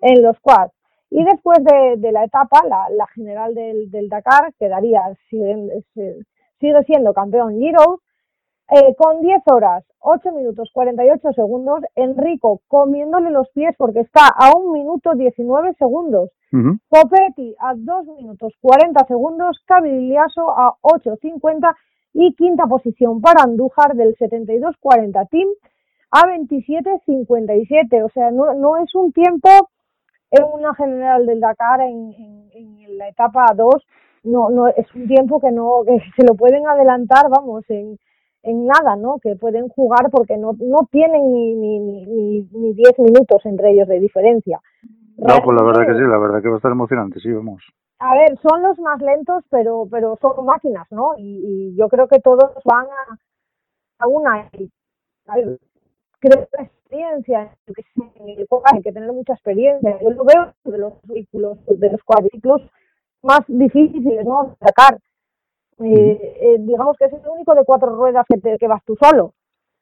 en 0.00 0.22
los 0.22 0.38
quads. 0.40 0.72
Y 1.16 1.22
después 1.22 1.58
de, 1.62 1.94
de 1.98 2.10
la 2.10 2.24
etapa, 2.24 2.60
la, 2.68 2.88
la 2.90 3.06
general 3.14 3.54
del, 3.54 3.88
del, 3.92 4.08
Dakar 4.08 4.52
quedaría, 4.58 5.00
sigue, 5.30 5.84
sigue 6.58 6.82
siendo 6.86 7.14
campeón 7.14 7.56
Giro, 7.60 8.00
eh, 8.72 8.96
con 8.96 9.20
10 9.20 9.42
horas, 9.46 9.84
8 10.00 10.32
minutos 10.32 10.70
48 10.72 11.32
segundos, 11.34 11.82
Enrico 11.94 12.62
comiéndole 12.66 13.30
los 13.30 13.48
pies 13.50 13.76
porque 13.78 14.00
está 14.00 14.26
a 14.26 14.56
1 14.56 14.72
minuto 14.72 15.12
19 15.14 15.74
segundos. 15.78 16.30
Uh 16.52 16.74
Copetti 16.88 17.54
a 17.60 17.74
2 17.76 18.06
minutos 18.18 18.52
40 18.60 19.06
segundos, 19.06 19.62
Cabiliaso 19.66 20.50
a 20.50 20.74
8.50 20.82 21.76
y 22.14 22.34
quinta 22.34 22.66
posición 22.66 23.20
para 23.20 23.44
Andújar 23.44 23.94
del 23.94 24.16
72-40 24.16 25.28
Team 25.30 25.48
a 26.10 26.22
27.57. 26.22 28.04
O 28.04 28.08
sea, 28.08 28.32
no, 28.32 28.52
no 28.54 28.78
es 28.78 28.92
un 28.96 29.12
tiempo 29.12 29.48
en 30.30 30.44
una 30.44 30.74
general 30.74 31.26
del 31.26 31.40
Dakar 31.40 31.80
en, 31.80 32.12
en, 32.12 32.50
en 32.52 32.98
la 32.98 33.08
etapa 33.08 33.46
2, 33.54 33.74
no, 34.24 34.50
no 34.50 34.68
es 34.68 34.92
un 34.94 35.06
tiempo 35.06 35.40
que 35.40 35.50
no 35.50 35.82
que 35.86 35.98
se 36.16 36.26
lo 36.26 36.34
pueden 36.34 36.66
adelantar, 36.66 37.28
vamos, 37.28 37.64
en 37.68 37.98
en 38.44 38.66
nada, 38.66 38.94
¿no? 38.96 39.18
Que 39.20 39.36
pueden 39.36 39.68
jugar 39.68 40.10
porque 40.10 40.36
no, 40.36 40.52
no 40.60 40.86
tienen 40.90 41.32
ni, 41.32 41.54
ni, 41.54 41.80
ni, 41.80 42.48
ni 42.52 42.74
diez 42.74 42.98
minutos 42.98 43.44
entre 43.44 43.72
ellos 43.72 43.88
de 43.88 43.98
diferencia. 43.98 44.60
No, 45.16 45.40
pues 45.42 45.56
la 45.56 45.64
verdad 45.64 45.86
que 45.86 45.94
sí, 45.94 46.00
la 46.00 46.18
verdad 46.18 46.42
que 46.42 46.48
va 46.48 46.54
a 46.54 46.58
estar 46.58 46.72
emocionante, 46.72 47.20
sí, 47.20 47.32
vamos. 47.32 47.62
A 48.00 48.14
ver, 48.14 48.38
son 48.40 48.62
los 48.62 48.78
más 48.80 49.00
lentos, 49.00 49.44
pero 49.48 49.88
pero 49.90 50.18
son 50.20 50.44
máquinas, 50.44 50.86
¿no? 50.90 51.12
Y, 51.16 51.74
yo 51.76 51.88
creo 51.88 52.06
que 52.06 52.20
todos 52.20 52.52
van 52.64 52.86
a, 52.86 53.18
a 54.00 54.08
una. 54.08 54.50
creo 55.24 55.58
que 56.20 56.70
experiencia, 56.94 57.56
hay 58.64 58.82
que 58.82 58.92
tener 58.92 59.12
mucha 59.12 59.34
experiencia. 59.34 59.98
Yo 60.00 60.10
lo 60.10 60.24
veo 60.24 60.52
de 60.64 60.78
los 60.78 60.92
vehículos, 61.04 61.58
de 61.66 61.90
los 61.90 62.02
cuadriciclos 62.02 62.62
más 63.22 63.40
difíciles, 63.48 64.24
¿no? 64.24 64.44
De 64.44 64.66
sacar. 64.66 64.98
Eh, 65.80 66.36
eh, 66.40 66.56
digamos 66.60 66.96
que 66.96 67.06
es 67.06 67.12
el 67.12 67.28
único 67.28 67.54
de 67.54 67.64
cuatro 67.64 67.96
ruedas 67.96 68.24
que, 68.28 68.38
te, 68.38 68.58
que 68.58 68.68
vas 68.68 68.84
tú 68.84 68.96
solo. 69.00 69.32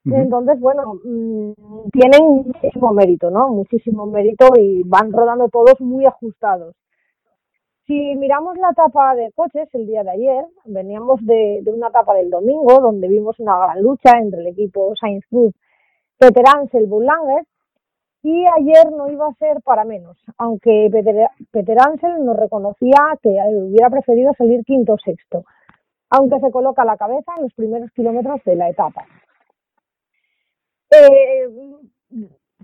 Entonces, 0.05 0.59
bueno, 0.59 0.95
mm, 1.05 1.53
tienen 1.93 2.45
muchísimo 2.47 2.93
mérito, 2.93 3.31
¿no? 3.31 3.51
Muchísimo 3.51 4.07
mérito 4.07 4.49
y 4.59 4.83
van 4.85 5.13
rodando 5.13 5.49
todos 5.49 5.81
muy 5.81 6.07
ajustados. 6.07 6.75
Si 7.87 8.17
miramos 8.17 8.57
la 8.59 8.71
etapa 8.71 9.15
de 9.15 9.31
coches 9.33 9.69
el 9.75 9.87
día 9.87 10.03
de 10.03 10.11
ayer, 10.11 10.45
veníamos 10.65 11.25
de, 11.25 11.61
de 11.63 11.73
una 11.73 11.89
etapa 11.89 12.15
del 12.15 12.31
domingo 12.31 12.81
donde 12.81 13.07
vimos 13.07 13.39
una 13.39 13.57
gran 13.59 13.81
lucha 13.83 14.19
entre 14.19 14.41
el 14.41 14.47
equipo 14.49 14.93
Sainz 14.97 15.25
Cruz, 15.27 15.53
Peter 16.23 16.45
Ansel, 16.55 16.87
Bullanger, 16.87 17.45
y 18.23 18.45
ayer 18.47 18.93
no 18.93 19.11
iba 19.11 19.27
a 19.27 19.35
ser 19.35 19.61
para 19.65 19.85
menos, 19.85 20.17
aunque 20.39 20.89
Peter, 21.51 21.77
Ansel 21.81 22.25
nos 22.25 22.37
reconocía 22.37 23.19
que 23.21 23.31
hubiera 23.31 23.91
preferido 23.91 24.33
salir 24.39 24.65
quinto 24.65 24.93
o 24.93 24.99
sexto, 24.99 25.45
aunque 26.11 26.39
se 26.39 26.53
coloca 26.53 26.85
la 26.85 26.97
cabeza 26.97 27.33
en 27.37 27.43
los 27.43 27.55
primeros 27.55 27.91
kilómetros 27.91 28.41
de 28.45 28.55
la 28.55 28.69
etapa. 28.69 29.05
Eh, 30.91 31.49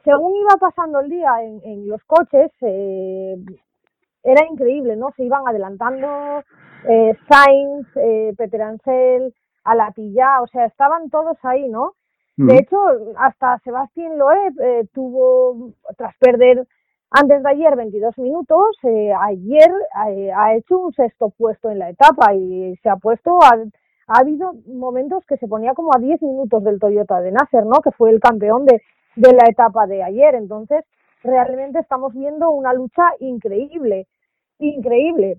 según 0.05 0.37
iba 0.37 0.57
pasando 0.61 1.01
el 1.01 1.09
día 1.09 1.43
en, 1.43 1.89
los 1.89 2.05
coches, 2.05 2.53
eh, 2.61 3.37
era 4.23 4.47
increíble, 4.49 4.95
¿no? 4.95 5.11
Se 5.17 5.25
iban 5.25 5.49
adelantando 5.49 6.45
eh, 6.89 7.13
Sainz, 7.29 7.89
eh, 7.97 8.35
Peter 8.39 8.63
Ansel, 8.63 9.35
Alatilla, 9.65 10.43
o 10.43 10.47
sea, 10.47 10.67
estaban 10.67 11.11
todos 11.11 11.37
ahí, 11.43 11.69
¿no? 11.69 11.95
De 12.47 12.57
hecho, 12.57 12.79
hasta 13.17 13.59
Sebastián 13.65 14.17
Loeb 14.17 14.61
eh, 14.61 14.87
tuvo, 14.95 15.73
tras 15.97 16.17
perder 16.19 16.67
antes 17.11 17.43
de 17.43 17.49
ayer 17.49 17.75
22 17.75 18.17
minutos, 18.19 18.77
eh, 18.85 19.13
ayer 19.13 19.71
eh, 20.09 20.31
ha 20.31 20.55
hecho 20.55 20.79
un 20.79 20.93
sexto 20.93 21.31
puesto 21.31 21.71
en 21.71 21.81
la 21.81 21.91
etapa 21.91 22.35
y 22.35 22.77
se 22.83 22.89
ha 22.91 22.97
puesto, 22.97 23.43
a, 23.43 23.57
ha 24.09 24.21
habido 24.21 24.53
momentos 24.67 25.25
que 25.27 25.37
se 25.39 25.49
ponía 25.49 25.75
como 25.75 25.91
a 25.95 25.99
10 25.99 26.23
minutos 26.23 26.63
del 26.63 26.79
Toyota 26.79 27.21
de 27.21 27.33
Nasser, 27.33 27.65
¿no? 27.65 27.81
Que 27.83 27.91
fue 27.91 28.11
el 28.11 28.21
campeón 28.21 28.67
de, 28.67 28.83
de 29.17 29.33
la 29.33 29.45
etapa 29.49 29.87
de 29.87 30.05
ayer. 30.05 30.35
Entonces, 30.35 30.85
realmente 31.25 31.81
estamos 31.81 32.15
viendo 32.15 32.51
una 32.51 32.73
lucha 32.73 33.03
increíble, 33.21 34.07
increíble. 34.59 35.39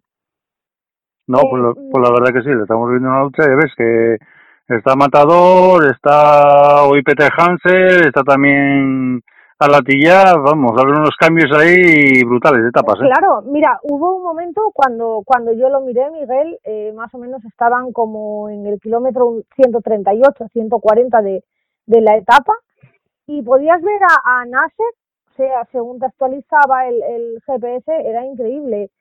No, 1.27 1.39
pues, 1.49 1.61
pues 1.91 2.03
la 2.03 2.11
verdad 2.11 2.33
que 2.33 2.41
sí, 2.41 2.49
estamos 2.61 2.89
viendo 2.89 3.09
una 3.09 3.23
lucha 3.23 3.43
y 3.43 3.55
ves 3.55 3.73
que 3.77 4.17
Está 4.69 4.95
Matador, 4.95 5.83
está 5.91 6.83
hoy 6.83 7.01
Peter 7.01 7.31
Hansel, 7.35 8.05
está 8.05 8.21
también 8.21 9.19
Alatilla, 9.57 10.35
vamos, 10.35 10.73
a 10.77 10.85
ver 10.85 10.93
unos 10.93 11.15
cambios 11.19 11.51
ahí 11.57 12.23
brutales 12.23 12.61
de 12.61 12.69
etapas. 12.69 12.99
¿eh? 13.01 13.09
Claro, 13.11 13.41
mira, 13.47 13.79
hubo 13.81 14.17
un 14.17 14.21
momento 14.21 14.61
cuando 14.71 15.23
cuando 15.25 15.53
yo 15.53 15.69
lo 15.69 15.81
miré, 15.81 16.11
Miguel, 16.11 16.59
eh, 16.65 16.93
más 16.95 17.11
o 17.15 17.17
menos 17.17 17.43
estaban 17.45 17.91
como 17.91 18.47
en 18.47 18.67
el 18.67 18.79
kilómetro 18.79 19.41
138, 19.55 20.49
140 20.53 21.21
de, 21.23 21.43
de 21.87 22.01
la 22.01 22.15
etapa, 22.17 22.53
y 23.25 23.41
podías 23.41 23.81
ver 23.81 24.01
a, 24.03 24.41
a 24.41 24.45
Nasser, 24.45 24.93
o 25.31 25.35
sea, 25.35 25.65
según 25.71 25.97
te 25.97 26.05
actualizaba 26.05 26.87
el, 26.87 27.01
el 27.01 27.41
GPS, 27.43 27.91
era 28.07 28.23
increíble, 28.23 28.91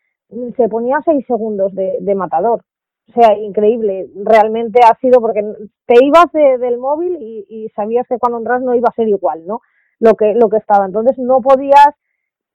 se 0.57 0.69
ponía 0.71 1.03
seis 1.05 1.27
segundos 1.27 1.75
de, 1.75 1.99
de 2.01 2.15
matador 2.15 2.63
o 3.09 3.13
sea, 3.13 3.39
increíble. 3.39 4.11
Realmente 4.17 4.81
ha 4.85 4.95
sido 5.01 5.21
porque 5.21 5.43
te 5.87 6.05
ibas 6.05 6.31
del 6.33 6.79
móvil 6.79 7.17
y, 7.21 7.71
sabías 7.75 8.07
que 8.07 8.19
cuando 8.19 8.39
entras 8.39 8.63
no 8.63 8.75
iba 8.75 8.89
a 8.89 8.95
ser 8.95 9.09
igual, 9.09 9.47
¿no? 9.47 9.61
Lo 9.99 10.15
que, 10.15 10.35
lo 10.35 10.49
que 10.49 10.59
estaba. 10.59 10.85
Entonces 10.87 11.19
no 11.19 11.41
podías 11.41 11.89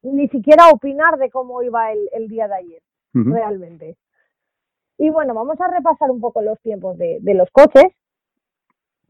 ni 0.04 0.28
siquiera 0.30 0.70
opinar 0.70 1.18
de 1.18 1.30
cómo 1.30 1.62
iba 1.64 1.92
el, 1.92 2.10
el 2.14 2.28
día 2.28 2.48
de 2.48 2.56
ayer, 2.56 2.82
realmente. 3.14 3.98
Y 4.98 5.10
bueno, 5.10 5.34
vamos 5.34 5.60
a 5.60 5.68
repasar 5.68 6.12
un 6.12 6.22
poco 6.22 6.42
los 6.42 6.60
tiempos 6.62 6.98
de, 6.98 7.18
de 7.22 7.34
los 7.34 7.50
coches. 7.52 7.92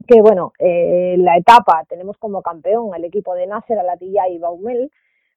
Que 0.06 0.20
bueno, 0.20 0.52
eh, 0.58 1.16
la 1.18 1.36
etapa 1.36 1.84
tenemos 1.88 2.16
como 2.18 2.42
campeón 2.42 2.94
al 2.94 3.04
equipo 3.04 3.34
de 3.34 3.46
Nasser, 3.46 3.78
Alatilla 3.78 4.28
y 4.28 4.38
Baumel 4.38 4.90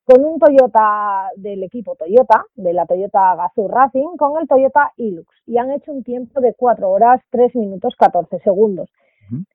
con 0.08 0.24
un 0.24 0.40
Toyota 0.40 1.32
del 1.36 1.64
equipo 1.64 1.96
Toyota, 1.96 2.46
de 2.56 2.72
la 2.72 2.86
Toyota 2.86 3.36
Gazoo 3.36 3.68
Racing, 3.68 4.16
con 4.18 4.40
el 4.40 4.48
Toyota 4.48 4.94
Hilux, 4.96 5.28
y 5.46 5.58
han 5.58 5.70
hecho 5.72 5.92
un 5.92 6.02
tiempo 6.02 6.40
de 6.40 6.54
4 6.54 6.90
horas 6.90 7.22
3 7.30 7.54
minutos 7.58 7.94
14 8.00 8.40
segundos. 8.40 8.90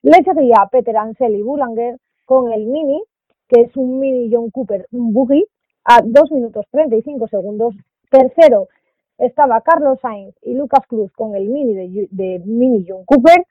Le 0.03 0.23
seguía 0.23 0.69
Peter 0.71 0.95
Ansel 0.99 1.37
y 1.37 1.43
Bullanger 1.43 1.97
con 2.27 2.53
el 2.53 2.67
Mini, 2.67 3.03
que 3.49 3.63
es 3.63 3.77
un 3.79 3.99
Mini 3.99 4.29
John 4.31 4.51
Cooper, 4.51 4.87
un 4.93 5.15
buggy, 5.15 5.43
a 5.85 6.03
2 6.05 6.33
minutos 6.33 6.67
35 6.71 7.29
segundos. 7.29 7.75
Tercero 8.11 8.69
estaba 9.17 9.63
Carlos 9.63 10.01
Sainz 10.03 10.35
y 10.43 10.53
Lucas 10.53 10.87
Cruz 10.87 11.11
con 11.13 11.35
el 11.35 11.49
Mini 11.49 11.73
de, 11.73 12.09
de 12.11 12.43
Mini 12.45 12.85
John 12.87 13.07
Cooper, 13.07 13.47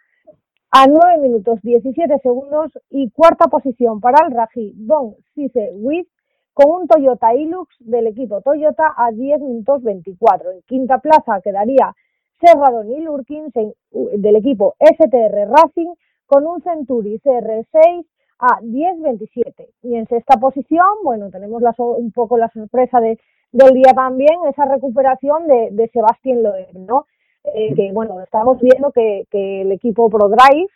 a 0.69 0.85
9 0.85 1.17
minutos 1.17 1.59
17 1.63 2.19
segundos 2.19 2.71
y 2.91 3.09
cuarta 3.09 3.47
posición 3.47 3.99
para 3.99 4.27
el 4.27 4.35
Raji 4.35 4.73
Don 4.75 5.15
Cise 5.33 5.71
Witt 5.73 6.07
con 6.53 6.81
un 6.81 6.87
Toyota 6.87 7.33
Hilux 7.33 7.75
del 7.79 8.07
equipo 8.07 8.41
Toyota 8.41 8.93
a 8.97 9.11
10 9.11 9.39
minutos 9.41 9.83
24. 9.83 10.51
En 10.51 10.61
quinta 10.63 10.99
plaza 10.99 11.41
quedaría 11.41 11.93
Serradón 12.39 12.91
y 12.91 12.99
Lurkins 13.01 13.53
del 13.53 14.35
equipo 14.35 14.75
STR 14.79 15.47
Racing 15.49 15.93
con 16.25 16.47
un 16.47 16.61
Centuri 16.61 17.19
CR6 17.19 18.05
a 18.39 18.59
10.27. 18.61 19.67
Y 19.83 19.95
en 19.95 20.07
sexta 20.07 20.37
posición, 20.37 20.85
bueno, 21.03 21.29
tenemos 21.29 21.61
la, 21.61 21.73
un 21.77 22.11
poco 22.11 22.37
la 22.37 22.49
sorpresa 22.49 22.99
de, 22.99 23.19
del 23.51 23.73
día 23.73 23.93
también, 23.93 24.39
esa 24.49 24.65
recuperación 24.65 25.47
de, 25.47 25.69
de 25.71 25.87
Sebastián 25.89 26.41
Loeb, 26.41 26.73
¿no? 26.73 27.05
Eh, 27.43 27.73
que 27.75 27.91
bueno, 27.91 28.19
estamos 28.21 28.59
viendo 28.61 28.91
que, 28.91 29.25
que 29.29 29.61
el 29.61 29.71
equipo 29.71 30.09
ProDrive 30.09 30.69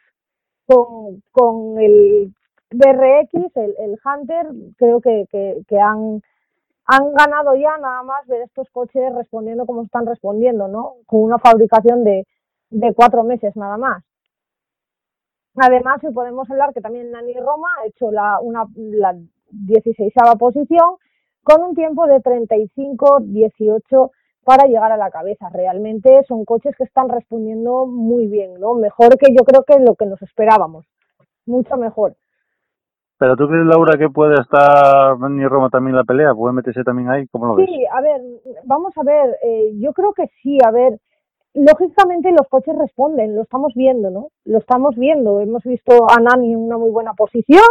con, 0.67 1.22
con 1.32 1.79
el 1.79 2.34
BRX, 2.72 3.55
el, 3.55 3.75
el 3.79 4.00
Hunter, 4.03 4.48
creo 4.77 5.01
que, 5.01 5.25
que, 5.31 5.79
han, 5.79 6.22
han 6.86 7.13
ganado 7.13 7.55
ya 7.55 7.77
nada 7.77 8.03
más 8.03 8.25
ver 8.27 8.41
estos 8.41 8.69
coches 8.72 9.13
respondiendo 9.13 9.65
como 9.65 9.84
están 9.84 10.05
respondiendo, 10.05 10.67
¿no? 10.67 10.95
Con 11.05 11.22
una 11.22 11.38
fabricación 11.39 12.03
de, 12.03 12.25
de 12.69 12.93
cuatro 12.93 13.24
meses 13.24 13.55
nada 13.55 13.77
más. 13.77 14.03
Además, 15.57 16.01
si 16.01 16.12
podemos 16.12 16.50
hablar 16.50 16.74
que 16.74 16.81
también 16.81 17.12
Nani 17.12 17.34
Roma 17.34 17.69
ha 17.79 17.88
hecho 17.88 18.12
la, 18.12 18.39
una, 18.41 18.65
la 18.75 19.15
16 19.50 20.13
posición 20.38 20.98
con 21.43 21.63
un 21.63 21.75
tiempo 21.75 22.07
de 22.07 22.17
35-18 22.17 24.12
para 24.43 24.67
llegar 24.67 24.91
a 24.91 24.98
la 24.98 25.12
cabeza. 25.12 25.50
Realmente 25.50 26.24
son 26.27 26.43
coches 26.43 26.75
que 26.75 26.84
están 26.84 27.07
respondiendo 27.07 27.86
muy 27.86 28.27
bien, 28.27 28.60
¿no? 28.60 28.74
Mejor 28.74 29.17
que 29.17 29.34
yo 29.34 29.45
creo 29.45 29.63
que 29.63 29.79
lo 29.79 29.95
que 29.95 30.05
nos 30.05 30.22
esperábamos. 30.22 30.86
Mucho 31.45 31.77
mejor. 31.77 32.15
Pero 33.17 33.36
tú 33.38 33.48
crees, 33.48 33.65
Laura, 33.65 33.98
que 33.98 34.10
puede 34.10 34.36
estar 34.41 35.17
ni 35.29 35.45
Roma 35.45 35.69
también 35.69 35.91
en 35.91 36.00
la 36.00 36.03
pelea, 36.03 36.34
puede 36.34 36.53
meterse 36.53 36.84
también 36.84 37.10
ahí, 37.10 37.27
¿cómo 37.27 37.48
lo 37.48 37.55
ves? 37.55 37.67
Sí, 37.67 37.86
a 37.89 38.01
ver, 38.01 38.22
vamos 38.65 38.93
a 38.98 39.03
ver, 39.03 39.38
eh, 39.41 39.72
yo 39.79 39.93
creo 39.93 40.13
que 40.13 40.29
sí, 40.41 40.57
a 40.65 40.72
ver, 40.72 41.00
lógicamente 41.53 42.31
los 42.31 42.48
coches 42.50 42.75
responden, 42.77 43.36
lo 43.36 43.43
estamos 43.43 43.74
viendo, 43.74 44.10
¿no? 44.10 44.27
Lo 44.43 44.57
estamos 44.57 44.95
viendo, 44.98 45.39
hemos 45.39 45.63
visto 45.63 45.93
a 46.10 46.19
Nani 46.22 46.53
en 46.53 46.60
una 46.60 46.77
muy 46.77 46.91
buena 46.91 47.13
posición, 47.13 47.63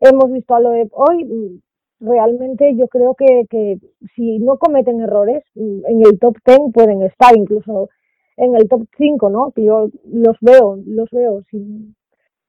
hemos 0.00 0.30
visto 0.30 0.54
a 0.54 0.60
Loeb 0.60 0.90
hoy, 0.92 1.24
mm, 1.24 1.60
realmente 2.06 2.76
yo 2.76 2.86
creo 2.88 3.14
que, 3.14 3.46
que 3.48 3.78
si 4.14 4.40
no 4.40 4.58
cometen 4.58 5.00
errores, 5.00 5.42
mm, 5.54 5.86
en 5.86 6.06
el 6.06 6.18
top 6.18 6.36
10 6.44 6.70
pueden 6.74 7.02
estar, 7.02 7.34
incluso 7.34 7.88
en 8.36 8.56
el 8.56 8.68
top 8.68 8.82
5, 8.98 9.30
¿no? 9.30 9.52
Que 9.52 9.64
yo 9.64 9.88
los 10.04 10.36
veo, 10.42 10.76
los 10.84 11.08
veo, 11.10 11.42
sí. 11.50 11.94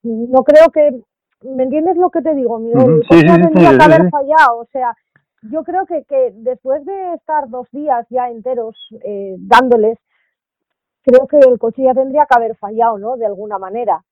no 0.03 0.43
creo 0.43 0.69
que 0.71 1.01
¿me 1.43 1.63
entiendes 1.63 1.97
lo 1.97 2.09
que 2.09 2.21
te 2.21 2.33
digo, 2.33 2.59
Miguel? 2.59 3.01
Sí, 3.09 3.19
sí, 3.19 3.25
tendría 3.25 3.77
que 3.77 3.83
haber 3.83 4.09
fallado, 4.09 4.59
o 4.59 4.65
sea, 4.71 4.95
yo 5.43 5.63
creo 5.63 5.85
que, 5.85 6.03
que 6.05 6.31
después 6.35 6.85
de 6.85 7.13
estar 7.13 7.49
dos 7.49 7.67
días 7.71 8.05
ya 8.09 8.29
enteros 8.29 8.75
eh, 9.03 9.35
dándoles, 9.39 9.97
creo 11.03 11.27
que 11.27 11.37
el 11.37 11.59
coche 11.59 11.83
ya 11.83 11.93
tendría 11.93 12.25
que 12.25 12.37
haber 12.37 12.55
fallado, 12.55 12.97
¿no? 12.97 13.17
De 13.17 13.25
alguna 13.25 13.57
manera. 13.57 14.03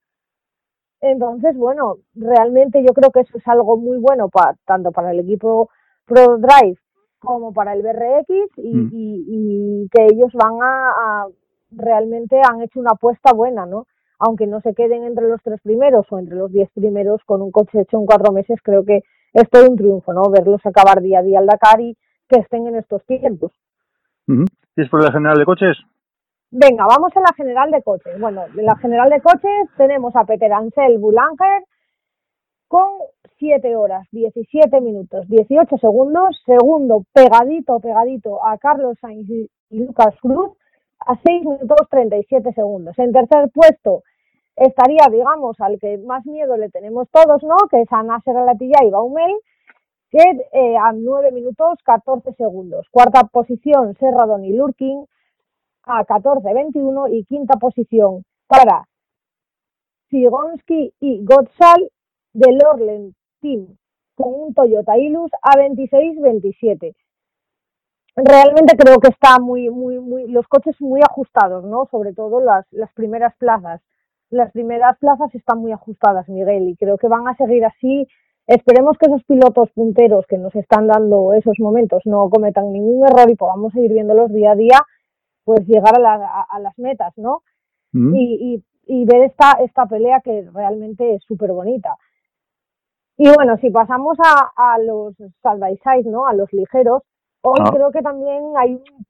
Entonces, 1.00 1.58
bueno, 1.58 1.98
realmente 2.14 2.84
yo 2.84 2.94
creo 2.94 3.10
que 3.10 3.22
eso 3.22 3.38
es 3.38 3.48
algo 3.48 3.78
muy 3.78 3.98
bueno 3.98 4.30
para 4.30 4.56
tanto 4.66 4.92
para 4.92 5.12
el 5.12 5.22
equipo 5.22 5.70
Pro 6.06 6.38
Drive 6.38 6.78
como 7.20 7.54
para 7.54 7.74
el 7.74 7.82
BRX 7.82 8.58
y, 8.58 8.76
mm. 8.76 8.90
y, 8.92 9.26
y 9.28 9.90
que 9.90 10.06
ellos 10.12 10.32
van 10.34 10.62
a, 10.62 10.90
a, 10.90 11.28
realmente 11.72 12.40
han 12.44 12.62
hecho 12.62 12.80
una 12.80 12.92
apuesta 12.92 13.34
buena, 13.34 13.66
¿no? 13.66 13.88
Aunque 14.22 14.46
no 14.46 14.62
se 14.62 14.76
queden 14.76 15.04
entre 15.04 15.28
los 15.28 15.42
tres 15.42 15.60
primeros 15.62 16.06
o 16.12 16.20
entre 16.20 16.36
los 16.36 16.52
diez 16.52 16.70
primeros 16.74 17.22
con 17.26 17.42
un 17.42 17.52
coche 17.52 17.82
hecho 17.82 17.98
en 17.98 18.06
cuatro 18.06 18.32
meses, 18.32 18.60
creo 18.64 18.86
que 18.86 19.02
es 19.34 19.50
todo 19.50 19.70
un 19.70 19.76
triunfo, 19.76 20.14
¿no? 20.14 20.30
Verlos 20.30 20.62
acabar 20.64 21.02
día 21.02 21.20
a 21.20 21.24
día 21.24 21.40
al 21.40 21.48
Dakar 21.48 21.82
y 21.82 21.98
que 22.30 22.40
estén 22.40 22.68
en 22.68 22.76
estos 22.76 23.04
tiempos. 23.06 23.52
¿Y 24.28 24.82
es 24.82 24.90
por 24.90 25.04
la 25.04 25.12
general 25.12 25.38
de 25.38 25.46
coches? 25.46 25.78
Venga, 26.52 26.86
vamos 26.86 27.12
a 27.16 27.22
la 27.22 27.34
general 27.36 27.72
de 27.72 27.82
coches. 27.82 28.20
Bueno, 28.20 28.44
en 28.56 28.66
la 28.66 28.76
general 28.78 29.10
de 29.10 29.22
coches 29.22 29.70
tenemos 29.78 30.16
a 30.16 30.26
Peter 30.26 30.54
Ansel 30.54 31.00
Bulanger 31.00 31.64
con 32.68 32.88
7 33.40 33.76
horas, 33.76 34.08
17 34.12 34.82
minutos, 34.82 35.28
18 35.30 35.78
segundos. 35.78 36.40
Segundo, 36.46 37.06
pegadito, 37.12 37.80
pegadito 37.80 38.46
a 38.46 38.58
Carlos 38.60 38.98
Sainz 39.02 39.28
y 39.30 39.50
Lucas 39.72 40.14
Cruz 40.22 40.52
a 41.00 41.16
6 41.26 41.44
minutos 41.44 41.88
37 41.90 42.54
segundos. 42.54 42.98
En 43.00 43.12
tercer 43.12 43.50
puesto 43.52 44.04
estaría, 44.56 45.08
digamos, 45.12 45.60
al 45.60 45.80
que 45.80 45.98
más 46.00 46.26
miedo 46.26 46.58
le 46.58 46.70
tenemos 46.70 47.08
todos, 47.10 47.44
¿no? 47.44 47.56
Que 47.70 47.82
es 47.82 47.92
a 47.92 48.04
Nasser 48.04 48.36
y 48.60 48.90
Baumel, 48.90 49.32
que 50.10 50.24
eh, 50.54 50.78
a 50.78 50.92
9 50.94 51.32
minutos 51.32 51.80
14 51.84 52.34
segundos. 52.34 52.88
Cuarta 52.92 53.24
posición, 53.24 53.96
Serradón 53.96 54.46
y 54.46 54.54
Lurkin 54.54 55.06
a 55.84 56.06
14-21 56.06 57.10
y 57.12 57.24
quinta 57.26 57.58
posición 57.58 58.24
para 58.48 58.88
Sigonsky 60.10 60.94
y 61.00 61.24
Gottsal 61.24 61.90
del 62.34 62.60
Orlen 62.66 63.16
Team 63.42 63.78
con 64.16 64.34
un 64.34 64.54
Toyota 64.54 64.98
Hilux 64.98 65.32
a 65.42 65.58
26-27. 65.58 66.96
Realmente 68.16 68.76
creo 68.78 69.00
que 69.00 69.08
está 69.08 69.40
muy, 69.40 69.70
muy, 69.70 70.00
muy, 70.00 70.28
los 70.28 70.48
coches 70.48 70.76
muy 70.82 71.02
ajustados, 71.02 71.64
¿no? 71.64 71.88
Sobre 71.90 72.14
todo 72.14 72.42
las, 72.42 72.66
las 72.72 72.92
primeras 72.94 73.36
plazas. 73.38 73.82
Las 74.32 74.52
primeras 74.52 74.98
plazas 74.98 75.34
están 75.36 75.60
muy 75.60 75.72
ajustadas, 75.72 76.28
Miguel, 76.30 76.70
y 76.70 76.76
creo 76.76 76.98
que 76.98 77.08
van 77.08 77.28
a 77.28 77.36
seguir 77.36 77.66
así. 77.66 78.08
Esperemos 78.48 78.98
que 78.98 79.06
esos 79.06 79.24
pilotos 79.26 79.70
punteros 79.72 80.26
que 80.28 80.38
nos 80.38 80.56
están 80.56 80.88
dando 80.88 81.34
esos 81.34 81.60
momentos 81.60 82.02
no 82.06 82.30
cometan 82.30 82.72
ningún 82.72 83.06
error 83.06 83.30
y 83.30 83.36
podamos 83.36 83.74
seguir 83.74 83.92
viéndolos 83.92 84.32
día 84.32 84.52
a 84.52 84.56
día, 84.56 84.80
pues 85.44 85.68
llegar 85.68 85.94
a, 86.04 86.46
a, 86.50 86.60
las 86.60 86.78
metas, 86.80 87.14
¿no? 87.18 87.44
Mm. 87.92 88.16
Y, 88.16 88.64
y, 88.86 89.02
y 89.02 89.06
ver 89.06 89.24
esta, 89.24 89.52
esta 89.64 89.86
pelea 89.86 90.22
que 90.22 90.50
realmente 90.54 91.16
es 91.16 91.24
súper 91.24 91.52
bonita. 91.52 91.96
Y 93.18 93.28
bueno, 93.36 93.58
si 93.58 93.70
pasamos 93.70 94.18
a, 94.20 94.74
a 94.74 94.80
los 94.80 95.14
side 95.16 96.10
¿no? 96.10 96.26
A 96.26 96.34
los 96.34 96.52
ligeros, 96.54 97.04
hoy 97.42 97.60
ah. 97.62 97.70
creo 97.72 97.92
que 97.92 98.02
también 98.02 98.54
hay 98.58 98.76
un 98.76 99.06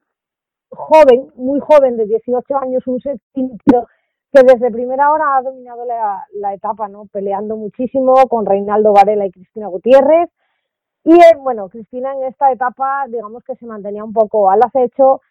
joven, 0.70 1.32
muy 1.36 1.60
joven, 1.60 1.96
de 1.96 2.06
18 2.06 2.58
años, 2.58 2.86
un 2.88 3.00
séptimo, 3.00 3.88
que 4.34 4.44
desde 4.44 4.72
primera 4.72 5.12
hora 5.12 5.38
ha 5.38 5.42
dominado 5.42 5.86
la, 5.86 6.26
la, 6.34 6.54
etapa, 6.54 6.88
¿no? 6.88 7.06
Peleando 7.08 7.58
muchísimo 7.58 8.14
con 8.30 8.46
Reinaldo 8.46 8.94
Varela 8.94 9.26
y 9.26 9.32
Cristina 9.32 9.68
Gutiérrez. 9.68 10.30
Y 11.04 11.14
eh, 11.14 11.38
bueno, 11.40 11.70
Cristina 11.70 12.14
en 12.14 12.24
esta 12.24 12.52
etapa, 12.52 13.06
digamos 13.08 13.44
que 13.44 13.56
se 13.56 13.66
mantenía 13.66 14.04
un 14.04 14.14
poco 14.14 14.50
al 14.50 14.62
acecho. 14.64 15.22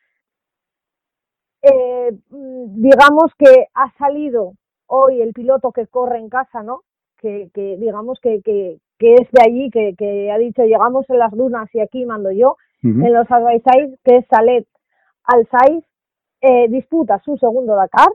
Eh, 1.62 2.12
mm, 2.30 2.82
digamos 2.82 3.32
que 3.38 3.68
ha 3.74 3.92
salido 3.98 4.54
hoy 4.86 5.22
el 5.22 5.32
piloto 5.32 5.72
que 5.72 5.86
corre 5.86 6.18
en 6.18 6.28
casa, 6.28 6.62
¿no? 6.62 6.82
que, 7.20 7.50
que 7.54 7.76
digamos 7.76 8.18
que, 8.20 8.40
que, 8.42 8.78
que, 8.98 9.14
es 9.14 9.30
de 9.30 9.42
allí, 9.42 9.70
que, 9.70 9.94
que 9.96 10.32
ha 10.32 10.38
dicho 10.38 10.62
llegamos 10.62 11.08
en 11.10 11.18
las 11.18 11.32
dunas 11.32 11.68
y 11.74 11.80
aquí 11.80 12.04
mando 12.04 12.32
yo, 12.32 12.56
en 12.82 13.12
los 13.12 13.30
Advice 13.30 13.98
que 14.04 14.16
es 14.16 14.26
Salet 14.30 14.66
al 15.24 15.46
eh, 16.40 16.68
disputa 16.68 17.20
su 17.22 17.36
segundo 17.36 17.74
Dakar 17.74 18.08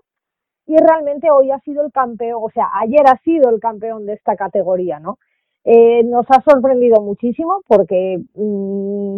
y 0.67 0.75
realmente 0.77 1.29
hoy 1.31 1.51
ha 1.51 1.60
sido 1.60 1.86
el 1.86 1.91
campeón, 1.91 2.39
o 2.43 2.50
sea, 2.50 2.69
ayer 2.81 3.01
ha 3.07 3.17
sido 3.24 3.50
el 3.50 3.60
campeón 3.60 4.05
de 4.05 4.13
esta 4.13 4.36
categoría, 4.36 5.00
¿no? 5.00 5.17
Eh, 5.63 6.03
nos 6.03 6.25
ha 6.29 6.41
sorprendido 6.41 7.01
muchísimo 7.01 7.62
porque 7.67 8.19
mm, 8.36 9.17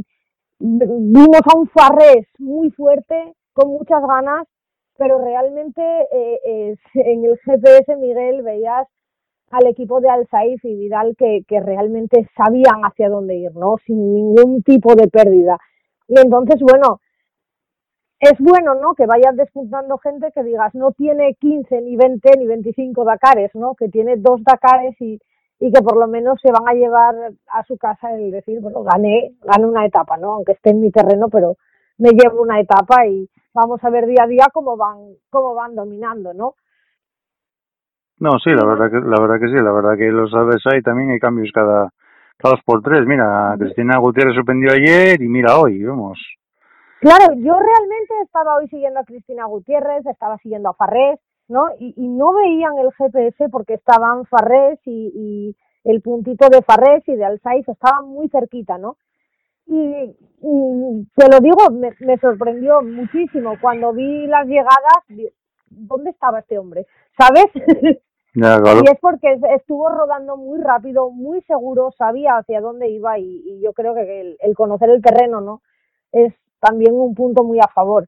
vimos 0.60 1.42
a 1.54 1.58
un 1.58 1.68
Farrés 1.68 2.28
muy 2.40 2.70
fuerte, 2.72 3.34
con 3.54 3.70
muchas 3.70 4.02
ganas, 4.02 4.48
pero 4.98 5.20
realmente 5.20 5.82
eh, 5.82 6.76
en 6.96 7.26
el 7.26 7.38
GPS, 7.40 7.96
Miguel, 7.98 8.42
veías 8.44 8.88
al 9.52 9.68
equipo 9.68 10.02
de 10.02 10.10
Alsaif 10.10 10.64
y 10.66 10.76
Vidal 10.76 11.16
que, 11.18 11.42
que 11.48 11.60
realmente 11.60 12.28
sabían 12.36 12.82
hacia 12.84 13.10
dónde 13.10 13.36
ir, 13.36 13.56
¿no? 13.56 13.76
Sin 13.86 14.14
ningún 14.14 14.64
tipo 14.64 14.96
de 14.96 15.08
pérdida. 15.08 15.58
Y 16.08 16.20
entonces, 16.20 16.62
bueno, 16.62 17.00
es 18.20 18.34
bueno, 18.40 18.76
¿no? 18.76 18.96
Que 18.96 19.06
vayas 19.06 19.36
despuntando 19.36 19.98
gente 20.00 20.32
que 20.34 20.44
digas, 20.44 20.74
no 20.74 20.92
tiene 20.92 21.36
15, 21.36 21.82
ni 21.82 21.96
20, 21.96 22.32
ni 22.38 22.48
25 22.48 23.04
Dakares, 23.04 23.54
¿no? 23.54 23.76
Que 23.76 23.90
tiene 23.90 24.16
dos 24.18 24.42
Dakares 24.44 24.96
y, 25.00 25.20
y 25.60 25.72
que 25.72 25.82
por 25.82 25.98
lo 25.98 26.08
menos 26.08 26.40
se 26.42 26.52
van 26.52 26.68
a 26.68 26.74
llevar 26.74 27.14
a 27.52 27.64
su 27.66 27.78
casa 27.78 28.14
el 28.16 28.32
decir, 28.32 28.60
bueno, 28.60 28.84
gané, 28.84 29.36
gané 29.42 29.66
una 29.66 29.86
etapa, 29.86 30.18
¿no? 30.18 30.34
Aunque 30.34 30.54
esté 30.54 30.72
en 30.72 30.82
mi 30.82 30.92
terreno, 30.92 31.30
pero 31.30 31.58
me 32.00 32.10
llevo 32.10 32.42
una 32.42 32.60
etapa 32.60 33.06
y 33.08 33.30
vamos 33.54 33.84
a 33.84 33.90
ver 33.90 34.08
día 34.08 34.24
a 34.24 34.28
día 34.28 34.48
cómo 34.54 34.78
van, 34.78 35.14
cómo 35.30 35.54
van 35.54 35.76
dominando, 35.76 36.34
¿no? 36.34 36.56
No, 38.20 38.32
sí, 38.44 38.50
la 38.50 38.66
verdad 38.66 38.90
que 38.90 38.98
la 38.98 39.22
verdad 39.22 39.40
que 39.40 39.48
sí, 39.48 39.64
la 39.64 39.72
verdad 39.72 39.96
que 39.96 40.10
los 40.10 40.32
sabes 40.32 40.64
ahí 40.66 40.82
también 40.82 41.12
hay 41.12 41.20
cambios 41.20 41.52
cada 41.54 41.92
cada 42.38 42.54
dos 42.56 42.64
por 42.66 42.82
tres. 42.82 43.06
Mira, 43.06 43.56
Cristina 43.60 44.00
Gutiérrez 44.00 44.36
sorprendió 44.36 44.72
ayer 44.72 45.22
y 45.22 45.28
mira 45.28 45.58
hoy, 45.60 45.84
vamos. 45.84 46.20
Claro, 47.00 47.34
yo 47.36 47.54
realmente 47.54 48.14
estaba 48.24 48.56
hoy 48.56 48.68
siguiendo 48.70 49.00
a 49.00 49.06
Cristina 49.06 49.46
Gutiérrez, 49.46 50.06
estaba 50.06 50.38
siguiendo 50.40 50.70
a 50.70 50.74
Farrés, 50.74 51.20
¿no? 51.48 51.68
Y, 51.80 51.94
y 51.96 52.08
no 52.08 52.34
veían 52.34 52.78
el 52.78 52.92
GPS 52.94 53.50
porque 53.50 53.76
estaban 53.76 54.26
Farrés 54.26 54.80
y, 54.86 55.12
y 55.16 55.56
el 55.84 56.02
puntito 56.02 56.50
de 56.50 56.62
Farrés 56.62 57.08
y 57.08 57.16
de 57.16 57.26
Alsaiz 57.26 57.68
estaban 57.68 58.10
muy 58.10 58.30
cerquita, 58.30 58.78
¿no? 58.78 58.98
Y, 59.68 60.16
te 61.16 61.30
lo 61.30 61.40
digo, 61.42 61.58
me, 61.72 61.94
me 62.00 62.18
sorprendió 62.20 62.82
muchísimo 62.82 63.56
cuando 63.60 63.92
vi 63.92 64.28
las 64.28 64.48
llegadas, 64.48 65.04
¿dónde 65.70 66.12
estaba 66.12 66.40
este 66.40 66.58
hombre? 66.58 66.86
¿Sabes? 67.18 67.46
Y 68.38 68.40
es 68.40 69.00
porque 69.02 69.40
estuvo 69.56 69.90
rodando 69.90 70.38
muy 70.38 70.62
rápido, 70.62 71.10
muy 71.10 71.42
seguro, 71.42 71.92
sabía 71.98 72.38
hacia 72.38 72.62
dónde 72.62 72.88
iba 72.88 73.18
y, 73.18 73.60
yo 73.64 73.74
creo 73.74 73.96
que 73.96 74.38
el, 74.40 74.56
conocer 74.56 74.92
el 74.92 75.02
terreno, 75.02 75.42
¿no? 75.42 75.64
Es 76.12 76.36
también 76.60 76.94
un 76.94 77.14
punto 77.14 77.44
muy 77.44 77.60
a 77.60 77.68
favor. 77.74 78.08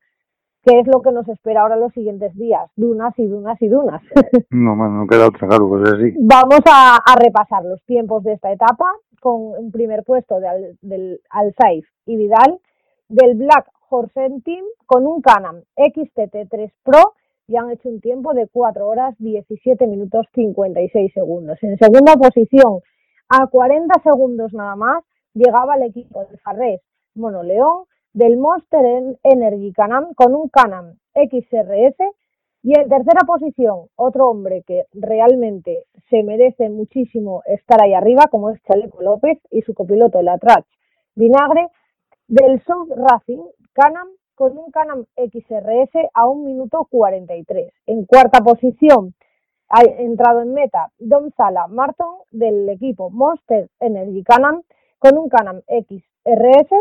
¿Qué 0.64 0.80
es 0.80 0.88
lo 0.88 1.02
que 1.02 1.12
nos 1.12 1.28
espera 1.30 1.62
ahora 1.62 1.78
los 1.78 1.94
siguientes 1.94 2.36
días? 2.36 2.70
Dunas 2.76 3.18
y 3.18 3.26
dunas 3.26 3.62
y 3.62 3.70
dunas. 3.70 4.02
no, 4.50 4.76
no 4.76 5.08
queda 5.08 5.28
otra, 5.28 5.48
claro, 5.48 5.70
pues 5.70 5.94
así. 5.94 6.14
Vamos 6.20 6.60
a, 6.66 6.98
a, 6.98 7.16
repasar 7.16 7.64
los 7.64 7.82
tiempos 7.86 8.24
de 8.24 8.34
esta 8.34 8.52
etapa 8.52 8.86
con 9.22 9.42
un 9.58 9.72
primer 9.72 10.04
puesto 10.04 10.40
de 10.40 10.48
al, 10.48 10.78
del 10.82 11.22
Alsaif 11.30 11.88
y 12.06 12.18
Vidal, 12.18 12.60
del 13.08 13.36
Black 13.36 13.70
Horse 13.90 14.30
Team 14.44 14.66
con 14.86 15.08
un 15.08 15.22
Canam 15.22 15.64
XTT3 15.78 16.72
Pro 16.84 17.14
y 17.48 17.58
han 17.58 17.72
hecho 17.72 17.90
un 17.90 18.00
tiempo 18.00 18.34
de 18.34 18.48
4 18.48 18.88
horas 18.88 19.16
17 19.18 19.88
minutos 19.88 20.28
56 20.36 21.14
segundos. 21.14 21.58
En 21.64 21.78
segunda 21.78 22.14
posición, 22.14 22.82
a 23.28 23.48
40 23.48 24.02
segundos 24.04 24.54
nada 24.54 24.76
más, 24.76 25.04
llegaba 25.34 25.76
el 25.76 25.84
equipo 25.84 26.26
de 26.26 26.38
Farrés 26.38 26.82
Monoleón 27.16 27.86
del 28.14 28.38
Monster 28.38 29.18
Energy 29.24 29.72
Canam 29.74 30.14
con 30.14 30.36
un 30.36 30.50
Canam 30.50 30.96
XRS 31.14 31.98
y 32.62 32.78
en 32.78 32.90
tercera 32.90 33.22
posición, 33.26 33.88
otro 33.96 34.30
hombre 34.30 34.64
que 34.68 34.86
realmente 34.94 35.86
se 36.10 36.24
merece 36.24 36.70
muchísimo 36.70 37.42
estar 37.46 37.82
ahí 37.82 37.94
arriba, 37.94 38.26
como 38.30 38.50
es 38.50 38.62
Chaleco 38.64 39.02
López 39.02 39.40
y 39.50 39.62
su 39.62 39.74
copiloto, 39.74 40.22
la 40.22 40.38
Trach 40.38 40.66
Vinagre, 41.16 41.68
del 42.28 42.62
Soft 42.66 42.92
Racing 42.96 43.44
Canam 43.74 44.10
con 44.36 44.58
un 44.58 44.72
Canam 44.72 45.06
XRS 45.16 46.10
a 46.14 46.28
un 46.28 46.46
minuto 46.46 46.88
43. 46.90 47.74
En 47.88 48.06
cuarta 48.06 48.40
posición 48.42 49.14
ha 49.70 49.84
entrado 49.84 50.42
en 50.42 50.54
meta 50.54 50.92
Dom 50.98 51.30
Sala 51.38 51.68
Marton 51.68 52.20
del 52.32 52.68
equipo 52.70 53.10
Monster 53.10 53.70
Energy 53.80 54.24
Canam 54.24 54.64
con 54.98 55.18
un 55.18 55.30
Canam 55.30 55.62
XRS 55.68 56.72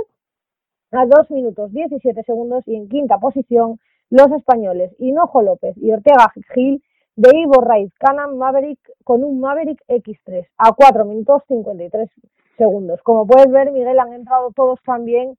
a 0.93 1.07
2 1.07 1.31
minutos 1.31 1.73
17 1.73 2.23
segundos 2.23 2.63
y 2.67 2.77
en 2.77 2.89
quinta 2.89 3.19
posición 3.19 3.79
los 4.11 4.31
españoles 4.33 4.95
Hinojo 4.99 5.43
López 5.43 5.77
y 5.77 5.93
Ortega 5.93 6.33
Gil 6.55 6.83
de 7.17 7.31
Ivo 7.37 7.61
Raiz 7.61 7.93
Canam 7.99 8.37
Maverick 8.37 8.79
con 9.05 9.25
un 9.25 9.41
Maverick 9.41 9.83
X3 9.89 10.47
a 10.59 10.73
4 10.73 11.05
minutos 11.05 11.43
53 11.49 12.09
segundos. 12.57 13.01
Como 13.03 13.27
puedes 13.27 13.51
ver, 13.51 13.71
Miguel, 13.73 13.99
han 13.99 14.13
entrado 14.13 14.51
todos 14.55 14.81
también 14.85 15.37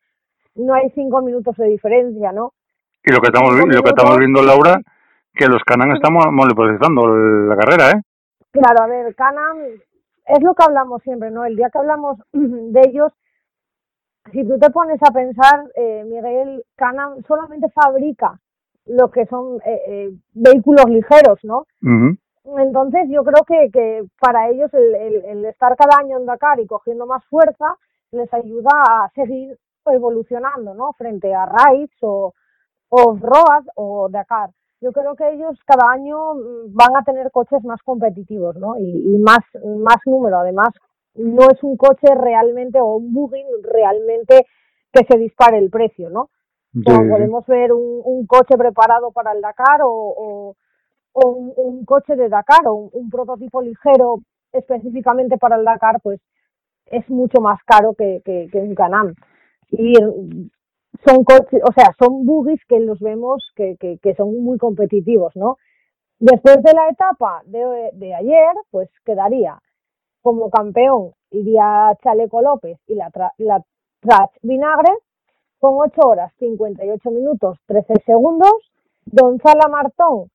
no 0.60 0.74
hay 0.74 0.90
cinco 0.92 1.22
minutos 1.22 1.56
de 1.58 1.68
diferencia, 1.68 2.32
¿no? 2.32 2.54
Y 3.04 3.14
lo 3.14 3.20
que 3.20 3.28
estamos, 3.28 3.56
lo 3.56 3.82
que 3.82 3.90
estamos 3.90 4.18
viendo, 4.18 4.42
Laura, 4.42 4.82
que 5.34 5.48
los 5.48 5.64
Canan 5.64 5.92
están 5.92 6.14
monopolizando 6.14 7.08
la 7.08 7.56
carrera, 7.56 7.92
¿eh? 7.92 8.02
Claro, 8.52 8.84
a 8.84 8.88
ver, 8.88 9.16
Canan 9.16 9.58
es 10.26 10.44
lo 10.44 10.54
que 10.54 10.64
hablamos 10.64 11.02
siempre, 11.04 11.32
¿no? 11.32 11.46
El 11.46 11.56
día 11.56 11.70
que 11.72 11.80
hablamos 11.80 12.18
de 12.34 12.82
ellos, 12.88 13.14
si 14.32 14.48
tú 14.48 14.58
te 14.60 14.70
pones 14.70 15.00
a 15.02 15.12
pensar, 15.12 15.66
eh, 15.76 16.04
Miguel, 16.06 16.64
Canan 16.76 17.24
solamente 17.28 17.70
fabrica 17.70 18.40
lo 18.86 19.10
que 19.12 19.26
son 19.28 19.58
eh, 19.66 19.82
eh, 19.88 20.10
vehículos 20.34 20.86
ligeros, 20.90 21.40
¿no? 21.44 21.66
Entonces 22.58 23.08
yo 23.10 23.24
creo 23.24 23.44
que, 23.46 23.70
que 23.72 24.04
para 24.20 24.50
ellos 24.50 24.74
el, 24.74 24.96
el, 24.96 25.26
el, 25.26 25.46
estar 25.46 25.76
cada 25.76 26.00
año 26.00 26.18
en 26.18 26.26
Dakar 26.26 26.60
y 26.60 26.66
cogiendo 26.66 27.06
más 27.06 27.24
fuerza 27.26 27.76
les 28.12 28.34
ayuda 28.34 28.72
a 28.72 29.10
seguir 29.14 29.58
evolucionando, 29.86 30.74
¿no? 30.74 30.94
Frente 30.94 31.34
a 31.34 31.46
Raids 31.46 31.96
o, 32.02 32.34
o 32.90 33.18
Road 33.18 33.66
o 33.76 34.10
Dakar. 34.10 34.50
Yo 34.82 34.92
creo 34.92 35.16
que 35.16 35.30
ellos 35.30 35.60
cada 35.66 35.92
año 35.92 36.36
mm, 36.36 36.74
van 36.74 36.96
a 36.96 37.04
tener 37.04 37.32
coches 37.32 37.64
más 37.64 37.82
competitivos, 37.84 38.56
¿no? 38.56 38.78
Y, 38.80 39.18
más, 39.20 39.40
más 39.64 39.98
número. 40.06 40.40
Además, 40.40 40.70
no 41.20 41.50
es 41.52 41.62
un 41.64 41.76
coche 41.76 42.08
realmente 42.16 42.80
o 42.80 42.96
un 42.96 43.14
buggy 43.14 43.44
realmente 43.62 44.46
que 44.92 45.06
se 45.06 45.18
dispare 45.18 45.58
el 45.58 45.70
precio, 45.70 46.10
¿no? 46.10 46.30
podemos 46.84 47.46
ver 47.48 47.74
un, 47.74 48.02
un, 48.04 48.28
coche 48.28 48.56
preparado 48.56 49.12
para 49.12 49.32
el 49.32 49.42
Dakar 49.42 49.82
o, 49.84 50.56
o, 51.14 51.30
un, 51.56 51.84
coche 51.84 52.16
de 52.16 52.30
Dakar 52.30 52.68
o 52.68 52.90
un, 52.94 53.10
prototipo 53.10 53.60
ligero 53.62 54.20
específicamente 54.54 55.38
para 55.38 55.56
el 55.56 55.66
Dakar, 55.66 56.00
pues 56.02 56.22
es 56.86 57.10
mucho 57.10 57.42
más 57.42 57.60
caro 57.66 57.96
que, 57.96 58.22
que, 58.24 58.50
un 58.54 58.76
Canam. 58.76 59.16
Y 59.72 59.94
son 61.06 61.24
coches, 61.24 61.62
o 61.68 61.74
sea, 61.74 61.96
son 62.00 62.26
buggies 62.26 62.62
que 62.68 62.80
los 62.80 63.00
vemos 63.00 63.52
que, 63.56 63.76
que, 63.80 63.98
que 63.98 64.14
son 64.14 64.42
muy 64.44 64.60
competitivos, 64.60 65.36
¿no? 65.36 65.58
Después 66.20 66.62
de 66.62 66.74
la 66.74 66.88
etapa 66.90 67.42
de, 67.46 67.90
de 67.94 68.14
ayer, 68.14 68.54
pues 68.70 68.90
quedaría 69.06 69.60
como 70.22 70.50
campeón 70.50 71.14
iría 71.32 71.96
Chaleco 72.04 72.42
López 72.42 72.80
y 72.88 72.96
la, 72.96 73.12
la 73.38 73.64
Trach 74.02 74.32
Vinagre 74.42 74.92
con 75.60 75.76
8 75.78 76.02
horas 76.04 76.34
58 76.40 77.12
minutos 77.12 77.58
13 77.66 77.94
segundos, 78.06 78.52
Gonzala 79.06 79.68
Martón 79.70 80.30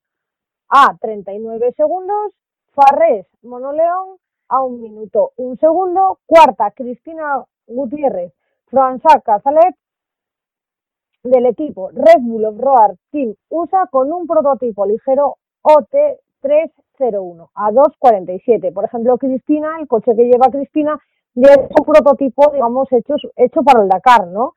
a 0.69 0.95
39 0.99 1.73
segundos, 1.75 2.33
Farrés 2.73 3.25
Monoleón 3.41 4.17
a 4.49 4.63
un 4.63 4.81
minuto 4.81 5.31
un 5.37 5.57
segundo, 5.57 6.19
cuarta 6.25 6.71
Cristina 6.71 7.43
Gutiérrez, 7.67 8.33
François 8.67 9.21
Cazalet 9.23 9.75
del 11.23 11.47
equipo 11.47 11.89
Red 11.89 12.21
Bull 12.21 12.45
of 12.45 12.59
Roar 12.59 12.95
Team 13.11 13.33
USA 13.49 13.87
con 13.89 14.11
un 14.13 14.27
prototipo 14.27 14.85
ligero 14.85 15.37
OT301 16.45 17.49
a 17.55 17.71
2.47. 17.71 18.73
Por 18.73 18.85
ejemplo, 18.85 19.17
Cristina, 19.17 19.77
el 19.79 19.87
coche 19.87 20.15
que 20.15 20.25
lleva 20.25 20.51
Cristina, 20.51 20.99
ya 21.35 21.49
es 21.49 21.57
un 21.57 21.85
prototipo, 21.85 22.51
digamos, 22.53 22.91
hecho, 22.93 23.15
hecho 23.35 23.61
para 23.63 23.83
el 23.83 23.89
Dakar, 23.89 24.27
¿no? 24.27 24.53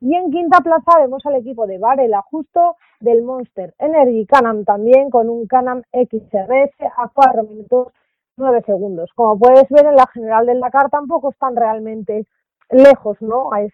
Y 0.00 0.14
en 0.14 0.30
quinta 0.30 0.58
plaza 0.58 0.98
vemos 1.00 1.24
al 1.24 1.36
equipo 1.36 1.66
de 1.66 1.78
Varela 1.78 2.22
Justo 2.22 2.76
del 3.00 3.22
Monster 3.22 3.74
Energy 3.78 4.26
Canam 4.26 4.64
también 4.64 5.10
con 5.10 5.28
un 5.28 5.46
Canam 5.46 5.82
XRS 5.92 6.74
a 6.96 7.08
4 7.12 7.42
minutos 7.44 7.92
9 8.36 8.62
segundos. 8.66 9.10
Como 9.14 9.38
puedes 9.38 9.68
ver 9.70 9.86
en 9.86 9.96
la 9.96 10.06
general 10.06 10.46
del 10.46 10.60
Dakar 10.60 10.90
tampoco 10.90 11.30
están 11.30 11.56
realmente 11.56 12.26
lejos, 12.70 13.20
¿no? 13.20 13.54
Es, 13.56 13.72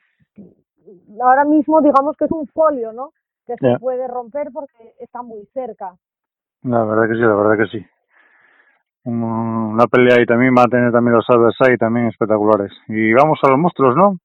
ahora 1.20 1.44
mismo 1.44 1.80
digamos 1.80 2.16
que 2.16 2.26
es 2.26 2.32
un 2.32 2.46
folio, 2.48 2.92
¿no? 2.92 3.12
Que 3.46 3.56
se 3.56 3.78
puede 3.80 4.06
romper 4.08 4.48
porque 4.52 4.94
está 4.98 5.22
muy 5.22 5.46
cerca. 5.52 5.96
La 6.62 6.84
verdad 6.84 7.08
que 7.08 7.14
sí, 7.14 7.20
la 7.20 7.34
verdad 7.34 7.56
que 7.58 7.78
sí 7.78 7.86
una 9.04 9.86
pelea 9.86 10.20
y 10.20 10.26
también 10.26 10.54
va 10.56 10.62
a 10.62 10.68
tener 10.68 10.92
también 10.92 11.16
los 11.16 11.26
ahí 11.60 11.76
también 11.76 12.06
espectaculares. 12.06 12.72
Y 12.88 13.12
vamos 13.12 13.38
a 13.42 13.48
los 13.50 13.58
monstruos, 13.58 13.96
¿no? 13.96 14.18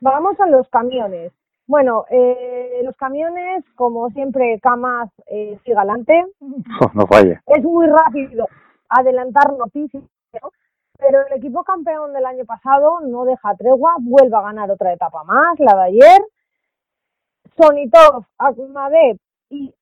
Vamos 0.00 0.38
a 0.40 0.46
los 0.46 0.68
camiones. 0.68 1.32
Bueno, 1.66 2.04
eh, 2.10 2.82
los 2.84 2.96
camiones, 2.96 3.64
como 3.74 4.10
siempre, 4.10 4.60
Camas 4.62 5.10
eh, 5.26 5.58
sigue 5.64 5.76
adelante. 5.76 6.12
no 6.94 7.06
falle. 7.06 7.40
Es 7.46 7.64
muy 7.64 7.86
rápido 7.86 8.46
adelantar 8.88 9.52
noticias, 9.54 10.04
pero 10.98 11.26
el 11.26 11.38
equipo 11.38 11.64
campeón 11.64 12.12
del 12.12 12.26
año 12.26 12.44
pasado 12.44 13.00
no 13.00 13.24
deja 13.24 13.54
tregua, 13.56 13.94
vuelve 13.98 14.36
a 14.36 14.42
ganar 14.42 14.70
otra 14.70 14.92
etapa 14.92 15.24
más, 15.24 15.58
la 15.58 15.74
de 15.76 15.82
ayer. 15.84 16.22
Sonitov, 17.56 18.24
Akmadev 18.38 19.16
y 19.48 19.74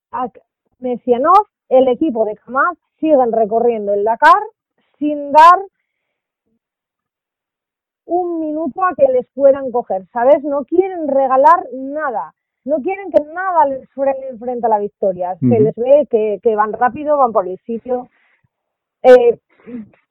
Akmesianov, 0.83 1.47
el 1.69 1.89
equipo 1.89 2.25
de 2.25 2.35
Kamaz, 2.35 2.77
siguen 2.99 3.33
recorriendo 3.33 3.95
el 3.95 4.05
Dakar 4.05 4.43
sin 4.99 5.33
dar 5.33 5.59
un 8.05 8.41
minuto 8.41 8.85
a 8.85 8.95
que 8.97 9.07
les 9.13 9.27
puedan 9.33 9.71
coger, 9.71 10.07
¿sabes? 10.13 10.43
No 10.43 10.65
quieren 10.65 11.09
regalar 11.09 11.67
nada, 11.73 12.35
no 12.65 12.77
quieren 12.79 13.11
que 13.11 13.23
nada 13.33 13.67
les 13.67 13.89
frene 13.91 14.37
frente 14.39 14.67
a 14.67 14.71
la 14.71 14.79
victoria. 14.79 15.37
Se 15.39 15.61
les 15.61 15.75
ve 15.77 16.07
que, 16.11 16.41
que, 16.43 16.57
van 16.57 16.73
rápido, 16.73 17.17
van 17.17 17.33
por 17.33 17.47
el 17.47 17.59
sitio. 17.59 18.09
Eh, 19.03 19.39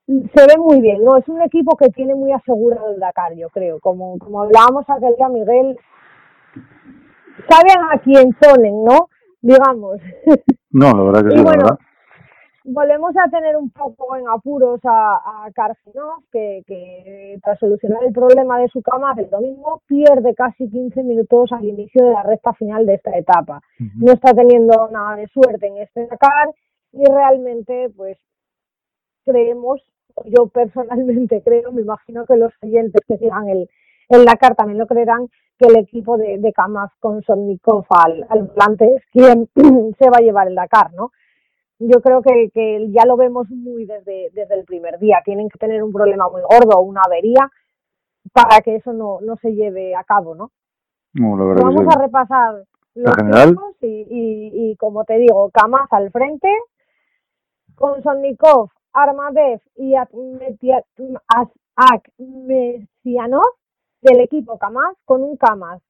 se 0.08 0.48
ve 0.48 0.58
muy 0.58 0.82
bien, 0.82 1.04
¿no? 1.04 1.18
Es 1.18 1.28
un 1.28 1.42
equipo 1.42 1.78
que 1.78 1.90
tiene 1.90 2.16
muy 2.16 2.32
asegurado 2.32 2.92
el 2.92 3.00
Dakar, 3.00 3.34
yo 3.36 3.50
creo. 3.50 3.80
Como, 3.80 4.18
como 4.20 4.42
hablábamos 4.42 4.90
aquel 4.90 5.16
día, 5.16 5.30
Miguel, 5.30 5.78
saben 7.50 7.84
a 7.92 8.00
quién 8.00 8.34
ponen, 8.34 8.84
¿no? 8.84 9.10
Digamos. 9.42 10.00
No, 10.72 10.94
la 10.94 11.04
verdad 11.04 11.30
que 11.30 11.38
sí, 11.38 11.44
verdad 11.44 11.78
volvemos 12.64 13.14
a 13.18 13.30
tener 13.30 13.56
un 13.56 13.70
poco 13.72 14.16
en 14.16 14.28
apuros 14.28 14.80
a, 14.84 15.46
a 15.46 15.52
que, 16.32 16.64
que 16.68 17.40
tras 17.44 17.60
solucionar 17.60 18.04
el 18.04 18.14
problema 18.14 18.60
de 18.60 18.68
su 18.70 18.82
cama 18.82 19.14
el 19.18 19.30
domingo 19.30 19.82
pierde 19.88 20.36
casi 20.36 20.70
15 20.70 21.04
minutos 21.04 21.52
al 21.52 21.66
inicio 21.66 22.06
de 22.06 22.14
la 22.14 22.24
recta 22.24 22.54
final 22.54 22.86
de 22.86 22.96
esta 22.96 23.18
etapa. 23.18 23.62
No 23.96 24.14
está 24.14 24.34
teniendo 24.34 24.90
nada 24.92 25.16
de 25.16 25.28
suerte 25.28 25.68
en 25.68 25.78
este 25.78 26.08
Dakar 26.08 26.50
y 26.92 27.04
realmente 27.06 27.90
pues 27.96 28.18
creemos, 29.26 29.82
yo 30.26 30.48
personalmente 30.48 31.42
creo, 31.46 31.72
me 31.72 31.82
imagino 31.82 32.26
que 32.26 32.38
los 32.38 32.54
oyentes 32.62 33.02
que 33.08 33.18
sigan 33.18 33.50
el, 33.50 33.70
el 34.12 34.26
Dakar 34.26 34.56
también 34.56 34.80
lo 34.80 34.88
creerán, 34.88 35.28
que 35.58 35.68
el 35.68 35.78
equipo 35.78 36.18
de, 36.18 36.38
de 36.40 36.54
con 37.00 37.22
Sonnikov 37.24 37.86
al, 37.90 38.26
al 38.30 38.44
volante 38.44 38.96
es 38.96 39.04
quien 39.12 39.50
se 40.00 40.10
va 40.10 40.18
a 40.18 40.22
llevar 40.22 40.48
el 40.48 40.56
Dakar, 40.56 40.94
¿no? 40.94 41.12
yo 41.84 42.00
creo 42.02 42.22
que, 42.22 42.52
que 42.54 42.92
ya 42.92 43.06
lo 43.06 43.18
vemos 43.18 43.50
muy 43.50 43.86
desde, 43.86 44.30
desde 44.34 44.54
el 44.56 44.66
primer 44.66 45.00
día. 45.00 45.22
Tienen 45.26 45.50
que 45.50 45.58
tener 45.58 45.82
un 45.82 45.92
problema 45.92 46.30
muy 46.30 46.42
gordo, 46.42 46.80
una 46.82 47.02
avería, 47.04 47.50
para 48.32 48.62
que 48.62 48.76
eso 48.76 48.94
no, 48.94 49.20
no 49.22 49.36
se 49.38 49.54
lleve 49.54 49.96
a 49.96 50.04
cabo, 50.04 50.36
¿no? 50.36 50.52
Vamos 51.14 51.88
a 51.96 52.00
repasar 52.00 52.64
los 52.94 53.16
tiempos 53.16 53.76
y, 53.82 53.88
y, 53.88 54.52
y, 54.54 54.76
como 54.76 55.06
te 55.06 55.18
digo, 55.18 55.50
Kamaz 55.50 55.92
al 55.92 56.12
frente, 56.12 56.50
con 57.76 58.04
Sonnikov, 58.04 58.70
Armadev 58.94 59.60
y 59.76 59.96
Akmesianov 59.96 60.62
del 64.02 64.22
equipo 64.22 64.58
Kamaz 64.58 64.96
con 65.06 65.24
un 65.24 65.38
Kamaz 65.38 65.82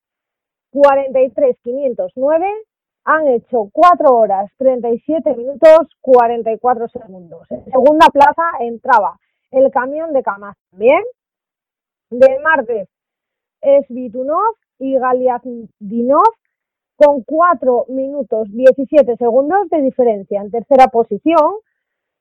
43-509 0.73 2.45
han 3.03 3.27
hecho 3.27 3.69
4 3.71 4.15
horas 4.15 4.51
37 4.57 5.35
minutos 5.35 5.87
44 6.01 6.87
segundos. 6.89 7.49
En 7.49 7.65
segunda 7.65 8.07
plaza 8.07 8.43
entraba 8.59 9.17
el 9.51 9.71
camión 9.71 10.13
de 10.13 10.23
Kamaz 10.23 10.55
también, 10.69 11.01
de 12.09 12.39
Martes 12.39 12.89
Svitunov 13.87 14.55
y 14.79 14.97
Galiazdinov 14.97 16.33
con 16.95 17.23
4 17.23 17.85
minutos 17.89 18.47
17 18.51 19.17
segundos 19.17 19.69
de 19.69 19.81
diferencia. 19.81 20.41
En 20.41 20.51
tercera 20.51 20.87
posición 20.87 21.55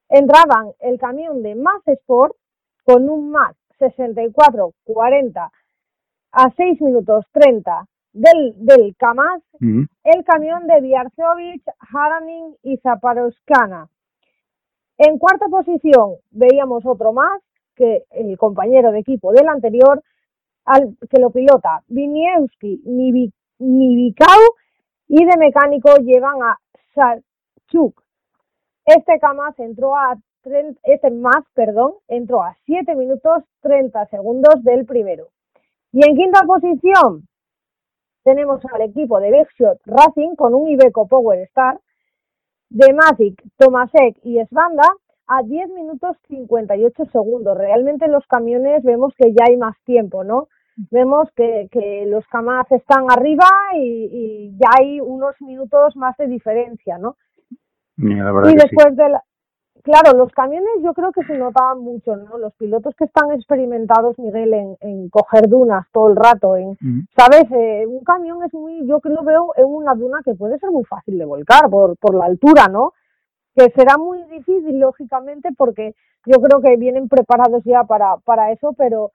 entraban 0.08 0.72
el 0.80 0.98
camión 0.98 1.42
de 1.42 1.54
Maz 1.54 1.86
Sport 1.86 2.34
con 2.84 3.08
un 3.08 3.30
más 3.30 3.54
64-40 3.78 5.50
a 6.32 6.50
6 6.56 6.80
minutos 6.80 7.24
30 7.32 7.86
del, 8.12 8.54
del 8.56 8.96
Kamaz, 8.96 9.42
el 9.60 10.24
camión 10.24 10.66
de 10.66 10.80
Biarzovic, 10.80 11.62
Haramin 11.92 12.56
y 12.62 12.76
Zaparoskana. 12.78 13.88
En 14.98 15.18
cuarta 15.18 15.46
posición 15.48 16.16
veíamos 16.30 16.84
otro 16.84 17.12
más, 17.12 17.40
que 17.74 18.04
el 18.10 18.36
compañero 18.36 18.92
de 18.92 18.98
equipo 18.98 19.32
del 19.32 19.48
anterior, 19.48 20.02
al, 20.66 20.96
que 21.08 21.20
lo 21.20 21.30
pilota 21.30 21.82
Viniewski, 21.88 22.82
Nivikau 23.58 24.40
y 25.08 25.24
de 25.24 25.36
mecánico 25.38 25.96
llevan 25.96 26.42
a 26.42 26.58
Sarchuk. 26.94 28.02
Este 28.84 29.18
Kamaz 29.18 29.58
entró 29.58 29.96
a 29.96 30.18
este 30.82 31.10
más, 31.10 31.44
perdón, 31.54 31.94
entró 32.08 32.42
a 32.42 32.56
7 32.66 32.94
minutos 32.94 33.44
30 33.62 34.06
segundos 34.06 34.62
del 34.62 34.84
primero. 34.84 35.28
Y 35.92 36.08
en 36.08 36.16
quinta 36.16 36.42
posición, 36.46 37.26
tenemos 38.22 38.60
al 38.72 38.82
equipo 38.82 39.18
de 39.18 39.30
Bigshot 39.30 39.80
Racing 39.86 40.36
con 40.36 40.54
un 40.54 40.68
Ibeco 40.68 41.08
Power 41.08 41.40
Star, 41.48 41.80
de 42.68 42.92
Matic, 42.92 43.42
Tomasek 43.56 44.18
y 44.22 44.38
Svanda 44.46 44.88
a 45.26 45.42
10 45.42 45.70
minutos 45.70 46.16
58 46.28 47.04
segundos. 47.12 47.56
Realmente 47.56 48.04
en 48.04 48.12
los 48.12 48.26
camiones 48.26 48.82
vemos 48.84 49.12
que 49.16 49.32
ya 49.32 49.44
hay 49.48 49.56
más 49.56 49.76
tiempo, 49.84 50.22
¿no? 50.22 50.48
Vemos 50.90 51.28
que, 51.34 51.68
que 51.70 52.06
los 52.06 52.26
Kamaz 52.28 52.70
están 52.70 53.06
arriba 53.10 53.46
y, 53.76 54.56
ya 54.56 54.68
hay 54.78 55.00
unos 55.00 55.34
minutos 55.40 55.94
más 55.96 56.16
de 56.16 56.26
diferencia, 56.26 56.98
¿no? 56.98 57.16
y 57.98 58.54
después 58.54 58.96
de 58.96 59.10
la, 59.10 59.22
claro, 59.82 60.16
los 60.16 60.32
camiones 60.32 60.70
yo 60.82 60.92
creo 60.94 61.12
que 61.12 61.24
se 61.24 61.36
notaban 61.36 61.80
mucho, 61.80 62.16
¿no? 62.16 62.38
Los 62.38 62.54
pilotos 62.54 62.94
que 62.96 63.04
están 63.04 63.32
experimentados, 63.32 64.18
Miguel, 64.18 64.54
en, 64.54 64.76
en 64.80 65.08
coger 65.10 65.48
dunas 65.48 65.86
todo 65.92 66.08
el 66.08 66.16
rato, 66.16 66.56
en, 66.56 66.76
¿sabes? 67.16 67.44
Eh, 67.50 67.86
un 67.86 68.02
camión 68.04 68.42
es 68.44 68.52
muy, 68.54 68.86
yo 68.86 69.00
creo 69.00 69.22
veo 69.22 69.52
en 69.56 69.66
una 69.66 69.94
duna 69.94 70.20
que 70.24 70.34
puede 70.34 70.58
ser 70.58 70.70
muy 70.70 70.84
fácil 70.84 71.18
de 71.18 71.24
volcar 71.24 71.68
por, 71.70 71.96
por 71.98 72.14
la 72.14 72.26
altura, 72.26 72.68
¿no? 72.68 72.92
Que 73.54 73.70
será 73.74 73.96
muy 73.98 74.22
difícil, 74.24 74.78
lógicamente, 74.78 75.50
porque 75.56 75.94
yo 76.26 76.40
creo 76.40 76.60
que 76.60 76.76
vienen 76.76 77.08
preparados 77.08 77.62
ya 77.64 77.84
para, 77.84 78.16
para 78.18 78.52
eso, 78.52 78.72
pero 78.76 79.12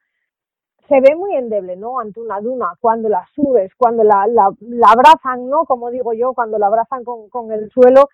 se 0.88 1.02
ve 1.02 1.16
muy 1.16 1.36
endeble, 1.36 1.76
¿no? 1.76 2.00
Ante 2.00 2.20
una 2.20 2.40
duna, 2.42 2.74
cuando 2.80 3.10
la 3.10 3.26
subes, 3.34 3.72
cuando 3.76 4.04
la, 4.04 4.28
la, 4.28 4.50
la 4.60 4.88
abrazan, 4.88 5.50
¿no? 5.50 5.66
Como 5.66 5.90
digo 5.90 6.14
yo, 6.14 6.34
cuando 6.34 6.58
la 6.58 6.68
abrazan 6.68 7.04
con, 7.04 7.30
con 7.30 7.52
el 7.52 7.70
suelo, 7.72 8.10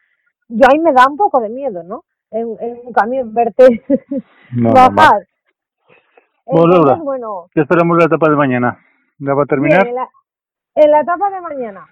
yo 0.48 0.66
ahí 0.72 0.80
me 0.80 0.94
da 0.94 1.06
un 1.10 1.18
poco 1.18 1.40
de 1.40 1.50
miedo, 1.50 1.84
¿no? 1.84 2.04
En, 2.32 2.56
en 2.60 2.80
un 2.86 2.94
camión, 2.94 3.34
verte 3.34 3.84
bajar. 4.52 5.28
Entonces, 6.46 7.00
bueno, 7.04 7.48
¿qué 7.54 7.62
esperamos 7.62 7.98
la 7.98 8.06
etapa 8.06 8.30
de 8.30 8.36
mañana? 8.36 8.80
¿Ya 9.20 9.34
va 9.34 9.44
a 9.44 9.46
terminar? 9.46 9.88
en, 9.88 9.96
la, 9.96 10.10
en 10.76 10.92
la 10.92 11.02
etapa 11.02 11.30
de 11.30 11.42
mañana. 11.42 11.86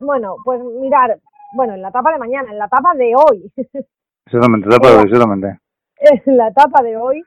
Bueno, 0.00 0.36
pues 0.44 0.60
mirar, 0.80 1.18
bueno, 1.54 1.74
en 1.74 1.82
la 1.82 1.88
etapa 1.88 2.12
de 2.12 2.18
mañana, 2.18 2.50
en 2.50 2.58
la 2.58 2.66
etapa 2.66 2.94
de 2.94 3.14
hoy. 3.16 3.52
Exactamente, 4.26 4.68
etapa 4.68 4.88
de 4.88 4.96
hoy, 4.96 5.02
exactamente. 5.04 5.58
En 5.98 6.36
la 6.36 6.48
etapa 6.48 6.82
de 6.82 6.96
hoy, 6.96 7.22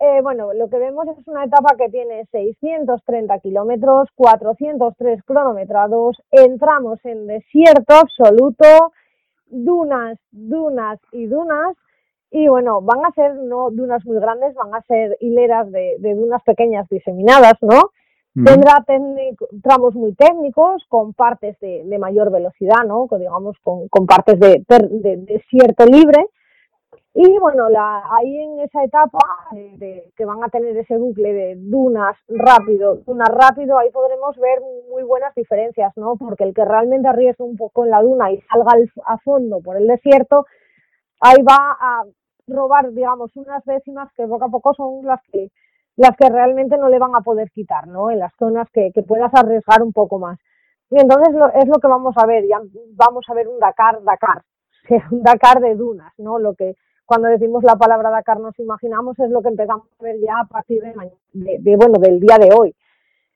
eh, 0.00 0.20
bueno, 0.22 0.52
lo 0.52 0.68
que 0.68 0.78
vemos 0.78 1.06
es 1.08 1.28
una 1.28 1.44
etapa 1.44 1.76
que 1.76 1.88
tiene 1.88 2.26
630 2.32 3.38
kilómetros, 3.40 4.08
403 4.14 5.22
cronometrados, 5.24 6.20
entramos 6.30 6.98
en 7.04 7.26
desierto 7.26 7.94
absoluto, 7.94 8.92
dunas, 9.54 10.18
dunas 10.30 10.98
y 11.12 11.26
dunas, 11.26 11.76
y 12.30 12.48
bueno, 12.48 12.80
van 12.82 13.04
a 13.04 13.12
ser 13.12 13.36
no 13.36 13.70
dunas 13.70 14.04
muy 14.04 14.18
grandes, 14.18 14.54
van 14.54 14.74
a 14.74 14.82
ser 14.82 15.16
hileras 15.20 15.70
de, 15.70 15.96
de 16.00 16.14
dunas 16.14 16.42
pequeñas 16.42 16.88
diseminadas, 16.88 17.54
¿no? 17.62 17.90
Tendrá 18.34 18.84
tramos 19.62 19.94
muy 19.94 20.12
técnicos, 20.14 20.84
con 20.88 21.12
partes 21.12 21.58
de, 21.60 21.84
de 21.84 21.98
mayor 21.98 22.32
velocidad, 22.32 22.84
¿no? 22.84 23.06
Con, 23.06 23.20
digamos, 23.20 23.56
con, 23.62 23.86
con 23.86 24.06
partes 24.06 24.40
de, 24.40 24.64
de 24.68 25.16
desierto 25.18 25.86
libre, 25.86 26.26
y 27.16 27.38
bueno, 27.38 27.68
la, 27.68 28.02
ahí 28.10 28.38
en 28.40 28.58
esa 28.58 28.82
etapa 28.82 29.20
de, 29.52 30.12
que 30.16 30.24
van 30.24 30.42
a 30.42 30.48
tener 30.48 30.76
ese 30.76 30.96
bucle 30.96 31.32
de 31.32 31.54
dunas 31.56 32.16
rápido, 32.26 32.96
dunas 33.06 33.28
rápido, 33.28 33.78
ahí 33.78 33.88
podremos 33.92 34.36
ver 34.36 34.60
muy 34.90 35.04
buenas 35.04 35.32
diferencias, 35.36 35.92
¿no? 35.96 36.16
Porque 36.16 36.42
el 36.42 36.52
que 36.52 36.64
realmente 36.64 37.06
arriesga 37.06 37.44
un 37.44 37.56
poco 37.56 37.84
en 37.84 37.92
la 37.92 38.02
duna 38.02 38.32
y 38.32 38.40
salga 38.40 38.72
a 39.06 39.18
fondo 39.18 39.60
por 39.60 39.76
el 39.76 39.86
desierto, 39.86 40.44
ahí 41.20 41.40
va 41.42 41.76
a 41.80 42.02
robar, 42.48 42.90
digamos, 42.90 43.30
unas 43.36 43.64
décimas 43.64 44.12
que 44.16 44.26
poco 44.26 44.46
a 44.46 44.48
poco 44.48 44.74
son 44.74 45.06
las 45.06 45.20
que 45.30 45.50
las 45.96 46.16
que 46.16 46.28
realmente 46.28 46.76
no 46.76 46.88
le 46.88 46.98
van 46.98 47.14
a 47.14 47.20
poder 47.20 47.52
quitar, 47.52 47.86
¿no? 47.86 48.10
En 48.10 48.18
las 48.18 48.32
zonas 48.40 48.68
que, 48.72 48.90
que 48.92 49.04
puedas 49.04 49.32
arriesgar 49.32 49.84
un 49.84 49.92
poco 49.92 50.18
más. 50.18 50.40
Y 50.90 50.98
entonces 51.00 51.32
lo, 51.32 51.46
es 51.52 51.68
lo 51.68 51.78
que 51.78 51.86
vamos 51.86 52.16
a 52.18 52.26
ver, 52.26 52.44
ya 52.48 52.60
vamos 52.96 53.24
a 53.28 53.34
ver 53.34 53.46
un 53.46 53.60
Dakar, 53.60 54.02
Dakar, 54.02 54.42
un 55.12 55.22
Dakar 55.22 55.60
de 55.60 55.76
dunas, 55.76 56.12
¿no? 56.18 56.40
Lo 56.40 56.54
que 56.54 56.74
cuando 57.06 57.28
decimos 57.28 57.62
la 57.64 57.76
palabra 57.76 58.10
Dakar 58.10 58.40
nos 58.40 58.58
imaginamos 58.58 59.18
es 59.18 59.30
lo 59.30 59.42
que 59.42 59.48
empezamos 59.48 59.86
a 59.98 60.02
ver 60.02 60.16
ya 60.20 60.40
a 60.40 60.44
partir 60.46 60.82
de, 60.82 61.58
de, 61.58 61.76
bueno 61.76 61.98
del 61.98 62.20
día 62.20 62.38
de 62.38 62.50
hoy 62.56 62.74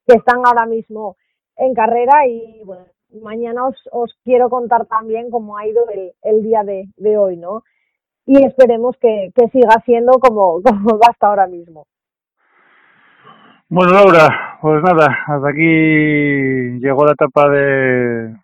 que 0.06 0.16
están 0.16 0.38
ahora 0.44 0.66
mismo 0.66 1.16
en 1.56 1.74
carrera 1.74 2.26
y 2.26 2.62
bueno 2.64 2.86
mañana 3.22 3.66
os, 3.66 3.76
os 3.92 4.14
quiero 4.24 4.48
contar 4.48 4.86
también 4.86 5.30
cómo 5.30 5.56
ha 5.56 5.66
ido 5.66 5.88
el, 5.90 6.12
el 6.22 6.42
día 6.42 6.62
de, 6.62 6.88
de 6.96 7.18
hoy 7.18 7.36
no 7.36 7.62
y 8.26 8.44
esperemos 8.44 8.96
que, 9.00 9.32
que 9.34 9.48
siga 9.48 9.82
siendo 9.86 10.12
como, 10.18 10.60
como 10.62 10.98
va 10.98 11.06
hasta 11.08 11.28
ahora 11.28 11.46
mismo. 11.46 11.86
Bueno 13.68 13.92
Laura 13.92 14.58
pues 14.60 14.82
nada 14.82 15.18
hasta 15.26 15.48
aquí 15.48 16.80
llegó 16.80 17.04
la 17.04 17.12
etapa 17.12 17.48
de 17.50 18.36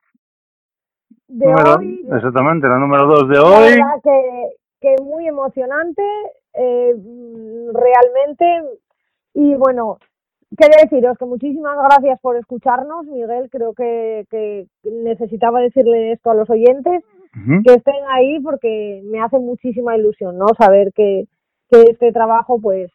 de 1.28 1.46
hoy. 1.46 2.06
exactamente 2.12 2.68
la 2.68 2.78
número 2.78 3.06
dos 3.06 3.28
de 3.28 3.38
hoy. 3.38 3.80
que 4.02 4.63
que 4.84 5.02
muy 5.02 5.26
emocionante, 5.26 6.02
eh, 6.52 6.94
realmente. 7.72 8.44
Y 9.32 9.54
bueno, 9.54 9.96
quiero 10.56 10.74
deciros 10.82 11.16
que 11.16 11.24
muchísimas 11.24 11.76
gracias 11.88 12.20
por 12.20 12.36
escucharnos, 12.36 13.06
Miguel. 13.06 13.48
Creo 13.50 13.72
que, 13.72 14.26
que 14.30 14.66
necesitaba 14.84 15.60
decirle 15.60 16.12
esto 16.12 16.30
a 16.30 16.34
los 16.34 16.50
oyentes, 16.50 17.02
que 17.64 17.74
estén 17.74 18.04
ahí 18.10 18.38
porque 18.40 19.02
me 19.06 19.20
hace 19.20 19.38
muchísima 19.38 19.96
ilusión, 19.96 20.36
¿no? 20.38 20.46
Saber 20.56 20.92
que, 20.94 21.24
que 21.70 21.80
este 21.90 22.12
trabajo, 22.12 22.60
pues, 22.60 22.92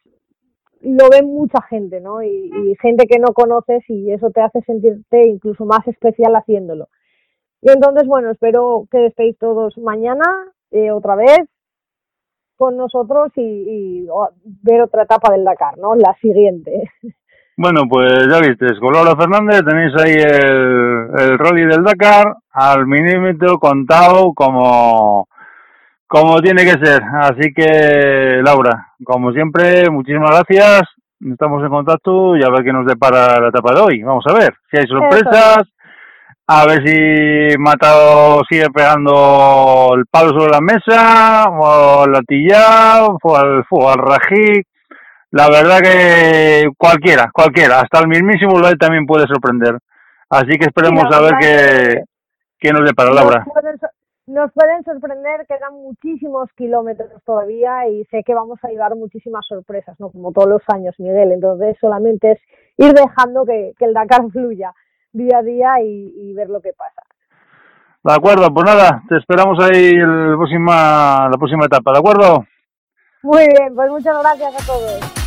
lo 0.80 1.10
ve 1.10 1.22
mucha 1.22 1.60
gente, 1.68 2.00
¿no? 2.00 2.22
Y, 2.22 2.28
y, 2.28 2.74
gente 2.80 3.06
que 3.06 3.18
no 3.18 3.34
conoces 3.34 3.82
y 3.88 4.12
eso 4.12 4.30
te 4.30 4.40
hace 4.40 4.62
sentirte 4.62 5.26
incluso 5.26 5.66
más 5.66 5.86
especial 5.88 6.34
haciéndolo. 6.36 6.88
Y 7.60 7.70
entonces, 7.70 8.06
bueno, 8.06 8.30
espero 8.30 8.86
que 8.90 9.06
estéis 9.06 9.36
todos 9.36 9.76
mañana 9.76 10.24
eh, 10.70 10.90
otra 10.90 11.16
vez 11.16 11.40
con 12.60 12.76
nosotros 12.76 13.32
y, 13.36 14.06
ver 14.62 14.82
otra 14.82 15.04
etapa 15.04 15.32
del 15.32 15.44
Dakar, 15.44 15.78
¿no? 15.78 15.94
La 15.94 16.14
siguiente. 16.20 16.92
Bueno, 17.56 17.82
pues 17.90 18.10
ya 18.30 18.38
viste, 18.38 18.66
con 18.80 18.92
Laura 18.92 19.16
Fernández 19.16 19.62
tenéis 19.66 19.92
ahí 20.02 20.14
el, 20.14 21.10
el 21.18 21.38
rally 21.38 21.66
del 21.66 21.84
Dakar 21.84 22.36
al 22.52 22.86
milímetro 22.86 23.58
contado 23.58 24.32
como, 24.34 25.28
como 26.06 26.40
tiene 26.40 26.64
que 26.64 26.82
ser. 26.82 27.02
Así 27.20 27.52
que, 27.54 28.40
Laura, 28.42 28.88
como 29.04 29.32
siempre, 29.32 29.90
muchísimas 29.90 30.30
gracias. 30.30 30.82
Estamos 31.20 31.62
en 31.62 31.68
contacto 31.68 32.34
y 32.36 32.42
a 32.42 32.50
ver 32.50 32.64
qué 32.64 32.72
nos 32.72 32.86
depara 32.86 33.40
la 33.40 33.48
etapa 33.48 33.74
de 33.74 33.80
hoy. 33.80 34.02
Vamos 34.02 34.24
a 34.26 34.32
ver 34.32 34.54
si 34.70 34.78
hay 34.78 34.86
sorpresas, 34.86 35.64
a 36.52 36.66
ver 36.66 36.82
si 36.84 37.56
Matado 37.58 38.42
sigue 38.50 38.66
pegando 38.74 39.94
el 39.94 40.04
palo 40.06 40.30
sobre 40.30 40.50
la 40.50 40.60
mesa, 40.60 41.44
o 41.48 42.04
el 42.06 42.10
latillado, 42.10 43.18
o 43.22 43.36
al, 43.36 43.64
o 43.70 43.88
al 43.88 43.98
rají. 43.98 44.60
La 45.30 45.48
verdad 45.48 45.78
que 45.78 46.68
cualquiera, 46.76 47.30
cualquiera, 47.32 47.78
hasta 47.78 48.00
el 48.00 48.08
mismísimo 48.08 48.58
Loy 48.58 48.76
también 48.78 49.06
puede 49.06 49.28
sorprender. 49.28 49.78
Así 50.28 50.58
que 50.58 50.66
esperemos 50.66 51.04
a 51.12 51.20
ver 51.20 51.34
qué, 51.40 52.02
qué 52.58 52.72
nos 52.72 52.84
depara, 52.84 53.12
Laura. 53.12 53.44
Nos 53.44 53.54
pueden, 53.54 53.78
nos 54.26 54.52
pueden 54.52 54.82
sorprender, 54.82 55.46
quedan 55.46 55.74
muchísimos 55.74 56.50
kilómetros 56.56 57.10
todavía 57.24 57.86
y 57.86 58.04
sé 58.06 58.24
que 58.24 58.34
vamos 58.34 58.58
a 58.64 58.68
llevar 58.70 58.96
muchísimas 58.96 59.46
sorpresas, 59.46 59.94
¿no? 60.00 60.10
Como 60.10 60.32
todos 60.32 60.48
los 60.48 60.62
años, 60.66 60.96
Miguel. 60.98 61.30
Entonces 61.30 61.76
solamente 61.80 62.32
es 62.32 62.40
ir 62.76 62.92
dejando 62.92 63.44
que, 63.46 63.72
que 63.78 63.84
el 63.84 63.94
Dakar 63.94 64.22
fluya 64.32 64.74
día 65.12 65.38
a 65.38 65.42
día 65.42 65.80
y, 65.82 66.12
y 66.16 66.34
ver 66.34 66.48
lo 66.48 66.60
que 66.60 66.72
pasa. 66.72 67.02
De 68.02 68.14
acuerdo, 68.14 68.52
pues 68.52 68.64
nada, 68.64 69.02
te 69.08 69.18
esperamos 69.18 69.58
ahí 69.62 69.90
el 69.90 70.34
próxima, 70.36 71.28
la 71.30 71.36
próxima 71.36 71.66
etapa, 71.66 71.92
¿de 71.92 71.98
acuerdo? 71.98 72.46
Muy 73.22 73.46
bien, 73.48 73.74
pues 73.74 73.90
muchas 73.90 74.18
gracias 74.18 74.54
a 74.54 74.66
todos. 74.66 75.19